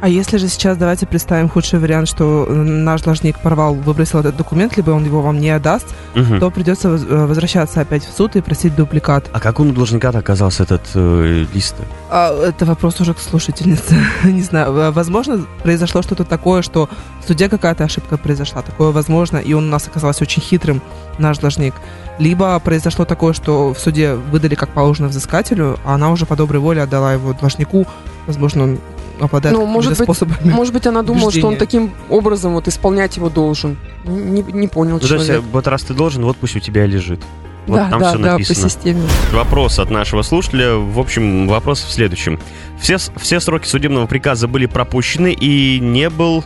А 0.00 0.08
если 0.08 0.36
же 0.36 0.48
сейчас 0.48 0.76
давайте 0.76 1.06
представим 1.06 1.48
худший 1.48 1.78
вариант, 1.78 2.08
что 2.08 2.46
наш 2.50 3.00
должник 3.00 3.38
порвал, 3.40 3.74
выбросил 3.74 4.20
этот 4.20 4.36
документ, 4.36 4.76
либо 4.76 4.90
он 4.90 5.04
его 5.04 5.22
вам 5.22 5.38
не 5.40 5.50
отдаст, 5.50 5.86
Мгм. 6.14 6.38
то 6.38 6.50
придется 6.50 6.88
э, 6.88 7.26
возвращаться 7.26 7.80
опять 7.80 8.04
в 8.04 8.14
суд 8.14 8.36
и 8.36 8.42
просить 8.42 8.76
дубликат. 8.76 9.30
А 9.32 9.40
как 9.40 9.58
у 9.58 9.64
должника-то 9.64 10.18
оказался 10.18 10.64
этот 10.64 10.82
э, 10.94 11.46
лист? 11.52 11.76
А, 12.10 12.30
это 12.46 12.66
вопрос 12.66 13.00
уже 13.00 13.14
к 13.14 13.18
слушательнице. 13.18 13.96
Не 14.24 14.42
знаю, 14.42 14.92
возможно, 14.92 15.46
произошло 15.62 16.02
что-то 16.02 16.24
такое, 16.24 16.60
что 16.60 16.90
в 17.24 17.26
суде 17.26 17.48
какая-то 17.48 17.84
ошибка 17.84 18.18
произошла. 18.18 18.60
Такое 18.62 18.90
возможно, 18.92 19.38
и 19.38 19.54
он 19.54 19.64
у 19.66 19.70
нас 19.70 19.86
оказался 19.88 20.24
очень 20.24 20.42
хитрым, 20.42 20.82
наш 21.18 21.38
должник. 21.38 21.74
Либо 22.18 22.58
произошло 22.60 23.06
такое, 23.06 23.32
что 23.32 23.72
в 23.72 23.78
суде 23.78 24.14
выдали 24.14 24.54
как 24.54 24.68
положено 24.70 25.08
взыскателю, 25.08 25.78
а 25.84 25.94
она 25.94 26.10
уже 26.10 26.26
по 26.26 26.36
доброй 26.36 26.60
воле 26.60 26.82
отдала 26.82 27.14
его 27.14 27.32
должнику. 27.32 27.86
Возможно, 28.26 28.64
он 28.64 28.78
обладает 29.20 29.56
Ну, 29.56 29.66
может 29.66 29.92
быть, 29.92 30.02
способами. 30.04 30.50
Может 30.50 30.72
быть, 30.72 30.86
она 30.86 31.02
думала, 31.02 31.30
что 31.30 31.46
он 31.46 31.56
таким 31.56 31.92
образом 32.08 32.54
вот 32.54 32.68
исполнять 32.68 33.16
его 33.16 33.28
должен. 33.30 33.76
Не, 34.04 34.42
не 34.42 34.68
понял 34.68 34.94
Ну, 34.94 35.00
то 35.00 35.14
есть, 35.14 35.26
человек. 35.26 35.44
э, 35.44 35.48
вот 35.52 35.66
раз 35.66 35.82
ты 35.82 35.94
должен, 35.94 36.24
вот 36.24 36.36
пусть 36.36 36.56
у 36.56 36.60
тебя 36.60 36.86
лежит. 36.86 37.20
Вот 37.66 37.76
да, 37.76 37.90
там 37.90 38.00
да, 38.00 38.08
все 38.10 38.18
да, 38.18 38.24
по 38.24 38.32
написано. 38.34 38.68
системе. 38.68 39.02
Вопрос 39.32 39.78
от 39.80 39.90
нашего 39.90 40.22
слушателя. 40.22 40.74
В 40.76 41.00
общем, 41.00 41.48
вопрос 41.48 41.82
в 41.82 41.90
следующем. 41.90 42.38
Все, 42.80 42.98
все 43.16 43.40
сроки 43.40 43.66
судебного 43.66 44.06
приказа 44.06 44.46
были 44.46 44.66
пропущены 44.66 45.32
и 45.32 45.80
не 45.80 46.08
был 46.08 46.44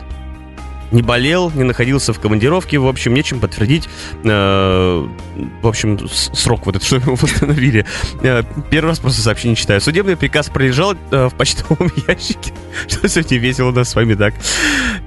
не 0.91 1.01
болел, 1.01 1.51
не 1.51 1.63
находился 1.63 2.13
в 2.13 2.19
командировке, 2.19 2.77
в 2.77 2.87
общем, 2.87 3.13
нечем 3.13 3.39
подтвердить, 3.39 3.89
э, 4.23 5.07
в 5.61 5.67
общем, 5.67 5.99
срок 6.09 6.65
вот 6.65 6.75
этот, 6.75 6.87
что 6.87 6.97
его 6.97 7.15
восстановили. 7.15 7.85
Э, 8.21 8.43
первый 8.69 8.89
раз 8.89 8.99
просто 8.99 9.21
сообщение 9.21 9.55
читаю. 9.55 9.81
Судебный 9.81 10.17
приказ 10.17 10.49
пролежал 10.49 10.95
э, 11.11 11.29
в 11.29 11.35
почтовом 11.35 11.91
ящике. 12.07 12.53
Что 12.87 13.07
сегодня 13.07 13.37
весело 13.37 13.69
у 13.69 13.73
нас 13.73 13.89
с 13.89 13.95
вами 13.95 14.15
так. 14.15 14.33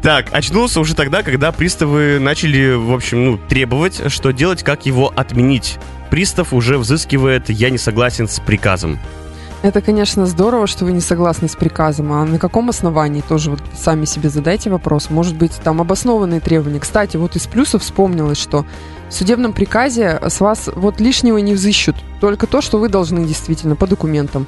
Так, 0.02 0.28
очнулся 0.32 0.80
уже 0.80 0.94
тогда, 0.94 1.22
когда 1.22 1.52
приставы 1.52 2.18
начали, 2.18 2.74
в 2.74 2.92
общем, 2.92 3.24
ну, 3.24 3.38
требовать, 3.48 4.10
что 4.10 4.32
делать, 4.32 4.62
как 4.62 4.86
его 4.86 5.12
отменить. 5.14 5.78
Пристав 6.10 6.52
уже 6.52 6.78
взыскивает 6.78 7.50
«я 7.50 7.70
не 7.70 7.78
согласен 7.78 8.28
с 8.28 8.40
приказом». 8.40 8.98
Это, 9.64 9.80
конечно, 9.80 10.26
здорово, 10.26 10.66
что 10.66 10.84
вы 10.84 10.92
не 10.92 11.00
согласны 11.00 11.48
с 11.48 11.56
приказом, 11.56 12.12
а 12.12 12.26
на 12.26 12.38
каком 12.38 12.68
основании 12.68 13.22
тоже 13.26 13.50
вот 13.50 13.60
сами 13.74 14.04
себе 14.04 14.28
задайте 14.28 14.68
вопрос. 14.68 15.08
Может 15.08 15.36
быть, 15.36 15.52
там 15.52 15.80
обоснованные 15.80 16.40
требования. 16.40 16.80
Кстати, 16.80 17.16
вот 17.16 17.34
из 17.34 17.46
плюсов 17.46 17.80
вспомнилось, 17.80 18.36
что 18.36 18.66
в 19.08 19.14
судебном 19.14 19.54
приказе 19.54 20.20
с 20.22 20.40
вас 20.40 20.68
вот 20.76 21.00
лишнего 21.00 21.38
не 21.38 21.54
взыщут, 21.54 21.96
только 22.20 22.46
то, 22.46 22.60
что 22.60 22.78
вы 22.78 22.90
должны 22.90 23.24
действительно 23.24 23.74
по 23.74 23.86
документам. 23.86 24.46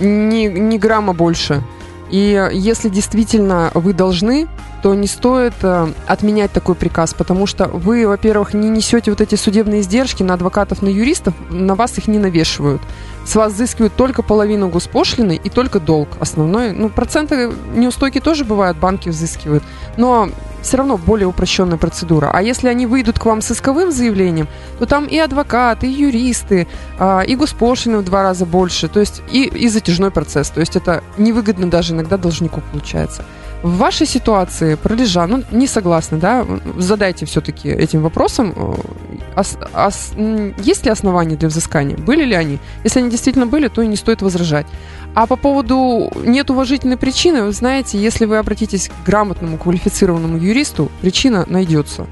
Ни, 0.00 0.48
ни 0.48 0.76
грамма 0.76 1.12
больше. 1.12 1.62
И 2.10 2.50
если 2.52 2.88
действительно 2.88 3.70
вы 3.74 3.92
должны, 3.92 4.48
то 4.82 4.92
не 4.92 5.06
стоит 5.06 5.54
э, 5.62 5.86
отменять 6.08 6.50
такой 6.50 6.74
приказ, 6.74 7.14
потому 7.14 7.46
что 7.46 7.68
вы, 7.68 8.06
во-первых, 8.08 8.52
не 8.52 8.68
несете 8.68 9.12
вот 9.12 9.20
эти 9.20 9.36
судебные 9.36 9.80
издержки 9.80 10.24
на 10.24 10.34
адвокатов, 10.34 10.82
на 10.82 10.88
юристов, 10.88 11.32
на 11.48 11.76
вас 11.76 11.96
их 11.96 12.08
не 12.08 12.18
навешивают. 12.18 12.82
С 13.24 13.36
вас 13.36 13.52
взыскивают 13.52 13.94
только 13.94 14.22
половину 14.22 14.68
госпошлины 14.68 15.40
и 15.42 15.48
только 15.48 15.80
долг 15.80 16.08
основной. 16.20 16.72
Ну, 16.72 16.88
проценты 16.88 17.52
неустойки 17.74 18.20
тоже 18.20 18.44
бывают, 18.44 18.76
банки 18.78 19.08
взыскивают. 19.08 19.62
Но 19.96 20.28
все 20.62 20.76
равно 20.76 20.96
более 20.96 21.26
упрощенная 21.26 21.76
процедура. 21.76 22.30
А 22.32 22.40
если 22.40 22.68
они 22.68 22.86
выйдут 22.86 23.18
к 23.18 23.24
вам 23.24 23.42
с 23.42 23.50
исковым 23.50 23.92
заявлением, 23.92 24.48
то 24.78 24.86
там 24.86 25.06
и 25.06 25.18
адвокаты, 25.18 25.88
и 25.88 25.90
юристы, 25.90 26.66
а, 26.98 27.20
и 27.20 27.34
госпошлины 27.34 27.98
в 27.98 28.04
два 28.04 28.22
раза 28.22 28.46
больше, 28.46 28.88
то 28.88 29.00
есть 29.00 29.22
и, 29.30 29.44
и 29.44 29.68
затяжной 29.68 30.10
процесс. 30.10 30.50
То 30.50 30.60
есть 30.60 30.76
это 30.76 31.02
невыгодно 31.18 31.68
даже 31.68 31.92
иногда 31.92 32.16
должнику 32.16 32.62
получается. 32.72 33.24
В 33.62 33.76
вашей 33.76 34.06
ситуации, 34.06 34.74
пролежа, 34.74 35.26
ну, 35.28 35.44
не 35.52 35.68
согласны, 35.68 36.18
да, 36.18 36.44
задайте 36.78 37.26
все-таки 37.26 37.68
этим 37.68 38.02
вопросом, 38.02 38.52
э, 38.56 39.40
ос, 39.40 39.56
ос, 39.72 40.12
есть 40.58 40.84
ли 40.84 40.90
основания 40.90 41.36
для 41.36 41.48
взыскания, 41.48 41.96
были 41.96 42.24
ли 42.24 42.34
они? 42.34 42.58
Если 42.82 42.98
они 42.98 43.08
действительно 43.08 43.46
были, 43.46 43.68
то 43.68 43.80
и 43.80 43.86
не 43.86 43.94
стоит 43.96 44.20
возражать. 44.20 44.66
А 45.14 45.26
по 45.26 45.36
поводу 45.36 46.10
нет 46.24 46.50
уважительной 46.50 46.96
причины, 46.96 47.44
вы 47.44 47.52
знаете, 47.52 47.98
если 47.98 48.24
вы 48.24 48.38
обратитесь 48.38 48.88
к 48.88 49.06
грамотному, 49.06 49.58
квалифицированному 49.58 50.38
юристу, 50.38 50.90
причина 51.00 51.44
найдется. 51.46 52.06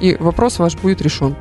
И 0.00 0.16
вопрос 0.18 0.58
ваш 0.58 0.74
будет 0.76 1.02
решен. 1.02 1.36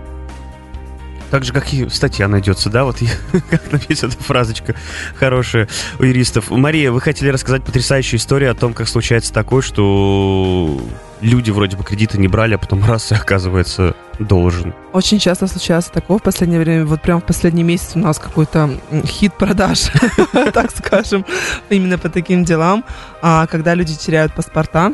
Так 1.29 1.43
же, 1.43 1.53
как 1.53 1.73
и 1.73 1.89
статья 1.89 2.27
найдется, 2.27 2.69
да? 2.69 2.85
Вот 2.85 2.97
как 3.49 3.71
написана 3.71 4.11
эта 4.11 4.23
фразочка 4.23 4.75
хорошая 5.15 5.67
у 5.99 6.03
юристов. 6.03 6.49
Мария, 6.49 6.91
вы 6.91 7.01
хотели 7.01 7.29
рассказать 7.29 7.63
потрясающую 7.63 8.19
историю 8.19 8.51
о 8.51 8.55
том, 8.55 8.73
как 8.73 8.87
случается 8.87 9.33
такое, 9.33 9.61
что 9.61 10.81
люди 11.21 11.51
вроде 11.51 11.75
бы 11.77 11.83
кредиты 11.83 12.17
не 12.17 12.27
брали, 12.27 12.55
а 12.55 12.57
потом 12.57 12.83
раз 12.85 13.11
и 13.11 13.15
оказывается 13.15 13.95
должен. 14.19 14.73
Очень 14.93 15.19
часто 15.19 15.47
случается 15.47 15.91
такое 15.91 16.17
в 16.17 16.23
последнее 16.23 16.59
время. 16.59 16.85
Вот 16.85 17.01
прям 17.01 17.21
в 17.21 17.25
последний 17.25 17.63
месяц 17.63 17.91
у 17.95 17.99
нас 17.99 18.19
какой-то 18.19 18.69
хит 19.05 19.33
продаж, 19.33 19.87
так 20.53 20.71
скажем, 20.71 21.25
именно 21.69 21.97
по 21.97 22.09
таким 22.09 22.43
делам, 22.43 22.83
а 23.21 23.47
когда 23.47 23.73
люди 23.75 23.95
теряют 23.95 24.33
паспорта, 24.33 24.93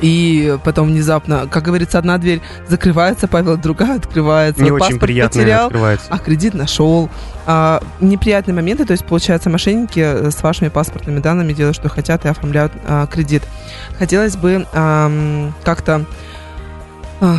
и 0.00 0.58
потом 0.64 0.88
внезапно, 0.88 1.46
как 1.50 1.64
говорится, 1.64 1.98
одна 1.98 2.18
дверь 2.18 2.40
закрывается, 2.68 3.28
Павел, 3.28 3.56
другая 3.56 3.96
открывается. 3.96 4.62
Не 4.62 4.70
очень 4.70 4.98
приятно 4.98 5.40
потерял, 5.40 5.66
открывается. 5.66 6.06
А 6.10 6.18
кредит 6.18 6.54
нашел. 6.54 7.08
А, 7.46 7.82
неприятные 8.00 8.54
моменты, 8.54 8.84
то 8.84 8.92
есть, 8.92 9.06
получается, 9.06 9.50
мошенники 9.50 10.00
э, 10.00 10.30
с 10.30 10.42
вашими 10.42 10.68
паспортными 10.68 11.20
данными 11.20 11.52
делают, 11.52 11.76
что 11.76 11.88
хотят, 11.88 12.24
и 12.24 12.28
оформляют 12.28 12.72
а, 12.86 13.06
кредит. 13.06 13.42
Хотелось 13.98 14.36
бы 14.36 14.66
а, 14.72 15.50
как-то 15.64 16.04
а, 17.20 17.38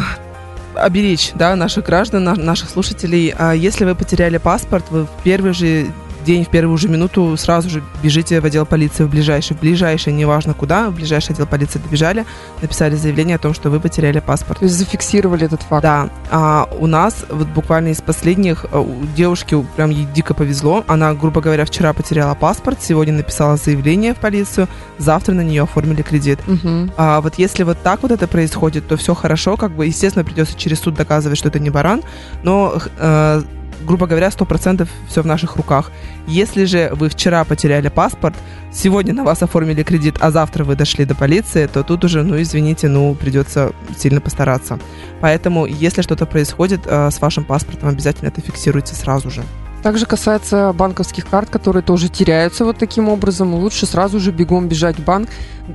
оберечь 0.76 1.32
да, 1.36 1.56
наших 1.56 1.86
граждан, 1.86 2.24
наших 2.24 2.70
слушателей. 2.70 3.34
А 3.38 3.52
если 3.54 3.86
вы 3.86 3.96
потеряли 3.96 4.38
паспорт, 4.38 4.86
вы 4.89 5.06
в 5.06 5.10
первый 5.24 5.54
же 5.54 5.88
день, 6.27 6.43
в 6.43 6.49
первую 6.49 6.77
же 6.77 6.89
минуту 6.89 7.35
сразу 7.37 7.69
же 7.69 7.81
бежите 8.03 8.41
в 8.41 8.45
отдел 8.45 8.65
полиции 8.65 9.05
в 9.05 9.09
ближайший, 9.09 9.55
в 9.55 9.61
ближайший, 9.61 10.13
неважно 10.13 10.53
куда, 10.53 10.89
в 10.89 10.95
ближайший 10.95 11.31
отдел 11.31 11.47
полиции 11.47 11.79
добежали, 11.79 12.25
написали 12.61 12.95
заявление 12.95 13.37
о 13.37 13.39
том, 13.39 13.53
что 13.53 13.69
вы 13.69 13.79
потеряли 13.79 14.19
паспорт. 14.19 14.59
То 14.59 14.65
есть 14.65 14.77
зафиксировали 14.77 15.45
этот 15.45 15.61
факт? 15.61 15.83
Да. 15.83 16.09
А 16.29 16.69
у 16.79 16.85
нас 16.85 17.25
вот 17.29 17.47
буквально 17.47 17.89
из 17.89 18.01
последних 18.01 18.65
э, 18.71 18.77
у 18.77 19.05
девушки 19.15 19.65
прям 19.77 19.89
ей 19.89 20.05
дико 20.13 20.33
повезло. 20.33 20.83
Она, 20.87 21.13
грубо 21.13 21.39
говоря, 21.39 21.63
вчера 21.63 21.93
потеряла 21.93 22.35
паспорт, 22.35 22.79
сегодня 22.81 23.13
написала 23.13 23.55
заявление 23.55 24.13
в 24.13 24.17
полицию, 24.17 24.67
завтра 24.97 25.33
на 25.33 25.41
нее 25.41 25.63
оформили 25.63 26.01
кредит. 26.01 26.39
Угу. 26.45 26.91
А 26.97 27.21
вот 27.21 27.35
если 27.35 27.63
вот 27.63 27.77
так 27.81 28.01
вот 28.01 28.11
это 28.11 28.27
происходит, 28.27 28.87
то 28.87 28.97
все 28.97 29.13
хорошо, 29.13 29.55
как 29.55 29.71
бы, 29.71 29.85
естественно, 29.85 30.25
придется 30.25 30.57
через 30.57 30.81
суд 30.81 30.95
доказывать, 30.95 31.37
что 31.37 31.47
это 31.47 31.59
не 31.59 31.69
баран, 31.69 32.03
но 32.43 32.77
э, 32.97 33.41
грубо 33.85 34.07
говоря, 34.07 34.27
100% 34.27 34.87
все 35.07 35.21
в 35.21 35.25
наших 35.25 35.55
руках. 35.55 35.91
Если 36.27 36.65
же 36.65 36.91
вы 36.93 37.09
вчера 37.09 37.43
потеряли 37.43 37.89
паспорт, 37.89 38.35
сегодня 38.71 39.13
на 39.13 39.23
вас 39.23 39.43
оформили 39.43 39.83
кредит, 39.83 40.15
а 40.19 40.31
завтра 40.31 40.63
вы 40.63 40.75
дошли 40.75 41.05
до 41.05 41.15
полиции, 41.15 41.67
то 41.67 41.83
тут 41.83 42.03
уже, 42.03 42.23
ну, 42.23 42.41
извините, 42.41 42.87
ну, 42.87 43.15
придется 43.15 43.71
сильно 43.97 44.21
постараться. 44.21 44.79
Поэтому, 45.21 45.65
если 45.65 46.01
что-то 46.01 46.25
происходит 46.25 46.81
э, 46.85 47.09
с 47.11 47.21
вашим 47.21 47.43
паспортом, 47.43 47.89
обязательно 47.89 48.29
это 48.29 48.41
фиксируйте 48.41 48.95
сразу 48.95 49.29
же. 49.29 49.43
Также 49.83 50.05
касается 50.05 50.73
банковских 50.73 51.27
карт, 51.27 51.49
которые 51.49 51.83
тоже 51.83 52.09
теряются 52.09 52.65
вот 52.65 52.77
таким 52.77 53.09
образом. 53.09 53.53
Лучше 53.53 53.85
сразу 53.85 54.19
же 54.19 54.31
бегом 54.31 54.67
бежать 54.67 54.97
в 54.97 55.03
банк. 55.03 55.29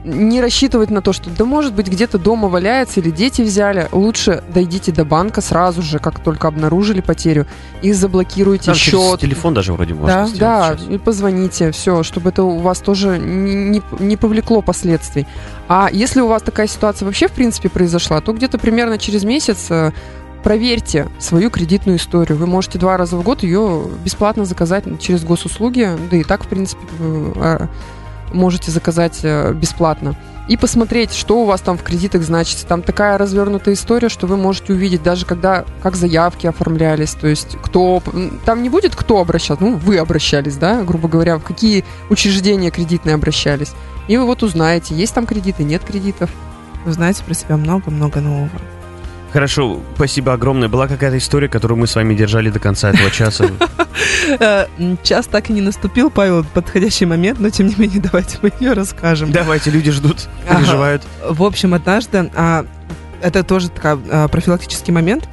Не 0.05 0.41
рассчитывать 0.41 0.91
на 0.91 1.03
то, 1.03 1.13
что 1.13 1.31
да 1.31 1.45
может 1.45 1.75
быть 1.75 1.87
где-то 1.87 2.19
дома 2.19 2.49
валяется 2.49 3.01
или 3.01 3.11
дети 3.11 3.43
взяли. 3.43 3.89
Лучше 3.93 4.43
дойдите 4.53 4.91
до 4.91 5.05
банка 5.05 5.41
сразу 5.41 5.83
же, 5.83 5.99
как 5.99 6.19
только 6.21 6.49
обнаружили 6.49 7.01
потерю, 7.01 7.47
и 7.83 7.93
заблокируйте 7.93 8.67
Там 8.67 8.75
счет. 8.75 9.21
телефон 9.21 9.55
даже 9.55 9.73
вроде 9.73 9.95
можно 9.95 10.29
Да, 10.39 10.75
да, 10.75 10.95
и 10.95 10.99
позвоните, 10.99 11.71
все, 11.73 12.03
чтобы 12.03 12.31
это 12.31 12.43
у 12.43 12.59
вас 12.59 12.81
тоже 12.81 13.19
не, 13.19 13.55
не, 13.55 13.83
не 13.99 14.17
повлекло 14.17 14.63
последствий. 14.63 15.27
А 15.69 15.89
если 15.93 16.21
у 16.21 16.27
вас 16.27 16.43
такая 16.43 16.67
ситуация 16.67 17.07
вообще 17.07 17.29
в 17.29 17.33
принципе 17.33 17.69
произошла, 17.69 18.21
то 18.21 18.33
где-то 18.33 18.59
примерно 18.59 18.99
через 18.99 19.25
месяц 19.25 19.67
э, 19.71 19.93
проверьте 20.43 21.09
свою 21.19 21.51
кредитную 21.51 21.99
историю. 21.99 22.39
Вы 22.39 22.47
можете 22.47 22.79
два 22.79 22.97
раза 22.97 23.17
в 23.17 23.23
год 23.23 23.43
ее 23.43 23.85
бесплатно 24.05 24.45
заказать 24.45 24.85
через 25.01 25.25
госуслуги, 25.25 25.89
да 26.11 26.17
и 26.17 26.25
так, 26.25 26.45
в 26.45 26.49
принципе, 26.49 26.83
а, 27.01 27.69
можете 28.33 28.71
заказать 28.71 29.21
э, 29.23 29.53
бесплатно. 29.53 30.17
И 30.49 30.57
посмотреть, 30.57 31.13
что 31.13 31.43
у 31.43 31.45
вас 31.45 31.61
там 31.61 31.79
в 31.79 31.83
кредитах 31.83 32.23
значится. 32.23 32.67
Там 32.67 32.83
такая 32.83 33.17
развернутая 33.17 33.75
история, 33.75 34.09
что 34.09 34.27
вы 34.27 34.37
можете 34.37 34.73
увидеть, 34.73 35.03
даже 35.03 35.25
когда, 35.25 35.65
как 35.83 35.95
заявки 35.95 36.47
оформлялись, 36.47 37.13
то 37.13 37.29
есть 37.29 37.57
кто... 37.63 38.03
Там 38.45 38.63
не 38.63 38.69
будет 38.69 38.97
кто 38.97 39.21
обращаться, 39.21 39.65
ну, 39.65 39.77
вы 39.77 39.99
обращались, 39.99 40.57
да, 40.57 40.83
грубо 40.83 41.09
говоря, 41.09 41.39
в 41.39 41.45
какие 41.45 41.85
учреждения 42.11 42.71
кредитные 42.71 43.15
обращались. 43.15 43.73
И 44.09 44.17
вы 44.17 44.27
вот 44.27 44.43
узнаете, 44.43 44.95
есть 44.97 45.15
там 45.15 45.27
кредиты, 45.27 45.63
нет 45.63 45.85
кредитов. 45.85 46.31
Вы 46.85 46.93
знаете 46.93 47.23
про 47.23 47.35
себя 47.35 47.57
много-много 47.57 48.21
нового. 48.21 48.51
Хорошо, 49.33 49.81
спасибо 49.95 50.35
огромное. 50.35 50.69
Была 50.69 50.89
какая-то 50.89 51.17
история, 51.17 51.49
которую 51.49 51.79
мы 51.79 51.87
с 51.87 51.95
вами 51.95 52.15
держали 52.15 52.51
до 52.51 52.59
конца 52.59 52.91
этого 52.91 53.11
часа? 53.11 53.47
Э, 54.41 54.67
час 55.03 55.27
так 55.27 55.51
и 55.51 55.53
не 55.53 55.61
наступил, 55.61 56.11
Павел, 56.11 56.45
подходящий 56.45 57.05
момент, 57.05 57.39
но 57.41 57.51
тем 57.51 57.67
не 57.67 57.75
менее 57.77 58.01
давайте 58.13 58.39
мы 58.41 58.51
ее 58.59 58.73
расскажем. 58.73 59.31
Давайте, 59.33 59.71
люди 59.71 59.91
ждут, 59.91 60.29
переживают. 60.49 61.03
В 61.29 61.43
общем, 61.43 61.75
однажды, 61.75 62.31
а, 62.35 62.65
это 63.21 63.45
тоже 63.45 63.69
такой 63.69 63.99
а, 64.11 64.29
профилактический 64.29 64.93
момент, 64.93 65.29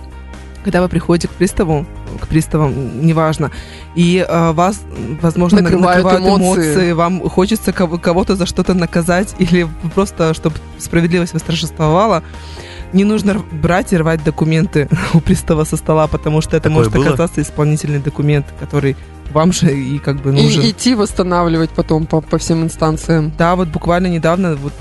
когда 0.64 0.82
вы 0.82 0.90
приходите 0.90 1.28
к 1.28 1.32
приставу, 1.32 1.86
к 2.20 2.28
приставам, 2.28 3.06
неважно, 3.06 3.52
и 3.96 4.26
э, 4.28 4.52
вас, 4.52 4.82
возможно, 5.22 5.62
накрывают, 5.62 6.04
накрывают 6.04 6.42
эмоции. 6.42 6.72
эмоции, 6.74 6.92
вам 6.92 7.30
хочется 7.30 7.72
кого-то 7.72 8.36
за 8.36 8.46
что-то 8.46 8.74
наказать 8.74 9.36
или 9.40 9.68
просто, 9.96 10.34
чтобы 10.34 10.58
справедливость 10.78 11.34
восторжествовала, 11.34 12.24
не 12.94 13.04
нужно 13.04 13.42
брать 13.52 13.94
и 13.94 13.98
рвать 13.98 14.24
документы 14.24 14.88
у 15.14 15.20
пристава 15.20 15.64
со 15.64 15.78
стола, 15.78 16.08
потому 16.08 16.42
что 16.42 16.58
это 16.58 16.64
Такое 16.70 16.78
может 16.78 16.94
было? 16.94 17.08
оказаться 17.08 17.42
исполнительный 17.42 18.00
документ, 18.00 18.46
который 18.60 18.96
вам 19.32 19.52
же 19.54 19.72
и 19.74 20.00
как 20.00 20.18
бы 20.22 20.30
И 20.32 20.42
нужен. 20.44 20.64
идти 20.64 20.96
восстанавливать 20.96 21.70
потом 21.72 22.06
по, 22.06 22.22
по 22.22 22.38
всем 22.38 22.64
инстанциям. 22.64 23.32
Да, 23.38 23.56
вот 23.56 23.68
буквально 23.68 24.08
недавно 24.08 24.56
вот 24.56 24.74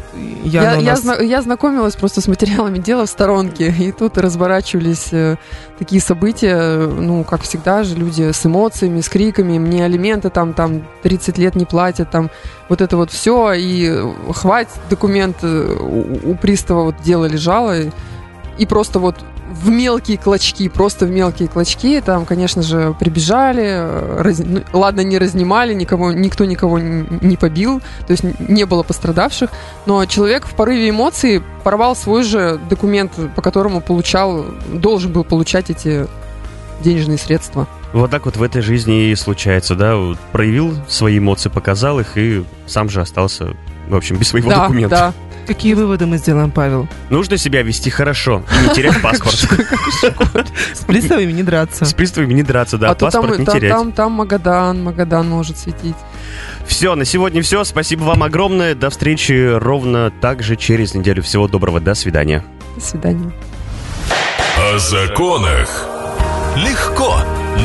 я, 0.45 0.63
Я, 0.63 0.75
я 0.77 0.91
нас- 0.93 1.03
зна- 1.03 1.17
я 1.21 1.43
знакомилась 1.43 1.97
просто 1.97 2.21
с 2.21 2.29
материалами 2.29 2.79
дела 2.79 3.05
в 3.07 3.11
сторонке, 3.11 3.69
и 3.79 3.93
тут 3.93 4.17
разворачивались 4.19 5.09
э, 5.13 5.37
такие 5.79 6.01
события, 6.01 6.79
ну, 6.87 7.25
как 7.25 7.43
всегда 7.43 7.83
же, 7.85 7.95
люди 7.95 8.31
с 8.33 8.47
эмоциями, 8.47 9.01
с 9.01 9.09
криками, 9.09 9.59
мне 9.59 9.85
алименты 9.85 10.31
там, 10.31 10.55
там 10.55 10.83
30 11.03 11.39
лет 11.39 11.55
не 11.55 11.65
платят, 11.65 12.11
там 12.11 12.31
вот 12.69 12.81
это 12.81 12.97
вот 12.97 13.11
все, 13.11 13.53
и 13.53 13.93
хватит 14.35 14.73
документ 14.91 15.37
э, 15.43 15.77
у, 15.79 16.31
у 16.31 16.35
пристава, 16.35 16.83
вот 16.85 16.97
дело 17.05 17.27
лежало, 17.27 17.79
и, 17.81 17.91
и 18.59 18.67
просто 18.67 18.99
вот 18.99 19.17
в 19.51 19.69
мелкие 19.71 20.19
клочки, 20.19 20.69
просто 20.69 21.07
в 21.07 21.11
мелкие 21.11 21.49
клочки, 21.49 22.01
там, 22.01 22.25
конечно 22.27 22.63
же, 22.63 22.95
прибежали, 22.99 23.65
э, 23.65 24.23
раз- 24.23 24.43
ну, 24.45 24.63
ладно, 24.73 25.01
не 25.01 25.19
разнимали, 25.19 25.75
никого, 25.75 26.13
никто 26.13 26.45
никого 26.45 26.79
не 26.79 27.37
побил, 27.37 27.81
то 28.07 28.11
есть 28.13 28.25
не 28.39 28.65
было 28.65 28.83
пострадавших, 28.83 29.51
но 29.87 30.05
человек 30.07 30.47
в 30.47 30.55
порыве 30.55 30.91
эмоций 30.91 31.43
порвал 31.65 31.97
свой 31.97 32.23
же 32.23 32.61
документ, 32.69 33.13
по 33.35 33.43
которому 33.43 33.81
получал, 33.81 34.45
должен 34.73 35.13
был 35.13 35.25
получать 35.25 35.71
эти 35.71 36.07
денежные 36.83 37.19
средства. 37.19 37.67
Вот 37.93 38.11
так 38.11 38.27
вот 38.27 38.37
в 38.37 38.43
этой 38.43 38.63
жизни 38.63 39.11
и 39.11 39.15
случается, 39.15 39.75
да? 39.75 39.97
Проявил 40.33 40.75
свои 40.89 41.19
эмоции, 41.19 41.49
показал 41.49 41.99
их 42.01 42.17
и 42.17 42.45
сам 42.67 42.89
же 42.91 43.01
остался, 43.01 43.55
в 43.89 43.97
общем, 43.97 44.17
без 44.17 44.29
своего 44.29 44.51
да, 44.51 44.63
документа. 44.63 44.97
да. 44.97 45.15
Какие 45.49 45.73
выводы 45.73 46.05
мы 46.05 46.19
сделаем, 46.19 46.51
Павел? 46.51 46.87
Нужно 47.09 47.39
себя 47.39 47.63
вести 47.63 47.89
хорошо 47.89 48.43
и 48.53 48.69
не 48.69 48.75
терять 48.75 49.01
паспорт. 49.01 49.35
С 50.75 50.85
приставами 50.85 51.33
не 51.33 51.43
драться. 51.43 51.87
С 51.87 51.95
приставами 51.95 52.35
не 52.35 52.43
драться, 52.43 52.77
да, 52.77 52.91
а 52.91 52.95
паспорт 52.95 53.39
не 53.39 53.47
там, 53.47 53.57
терять. 53.57 53.73
там, 53.73 53.93
там 53.93 54.13
Магадан, 54.13 54.85
Магадан 54.85 55.27
может 55.27 55.57
светить. 55.57 55.97
Все, 56.67 56.95
на 56.95 57.07
сегодня 57.07 57.41
все. 57.41 57.65
Спасибо 57.65 58.03
вам 58.03 58.23
огромное. 58.25 58.75
До 58.75 58.91
встречи 58.91 59.55
ровно 59.57 60.13
так 60.21 60.43
же 60.43 60.55
через 60.57 60.93
неделю. 60.93 61.23
Всего 61.23 61.49
доброго. 61.49 61.81
До 61.81 61.95
свидания. 61.95 62.45
До 62.77 62.83
свидания. 62.83 63.33
О 64.59 64.79
законах. 64.79 65.87
Легко. 66.57 67.17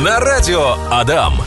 На 0.06 0.22
радио 0.22 0.78
Адам. 0.89 1.43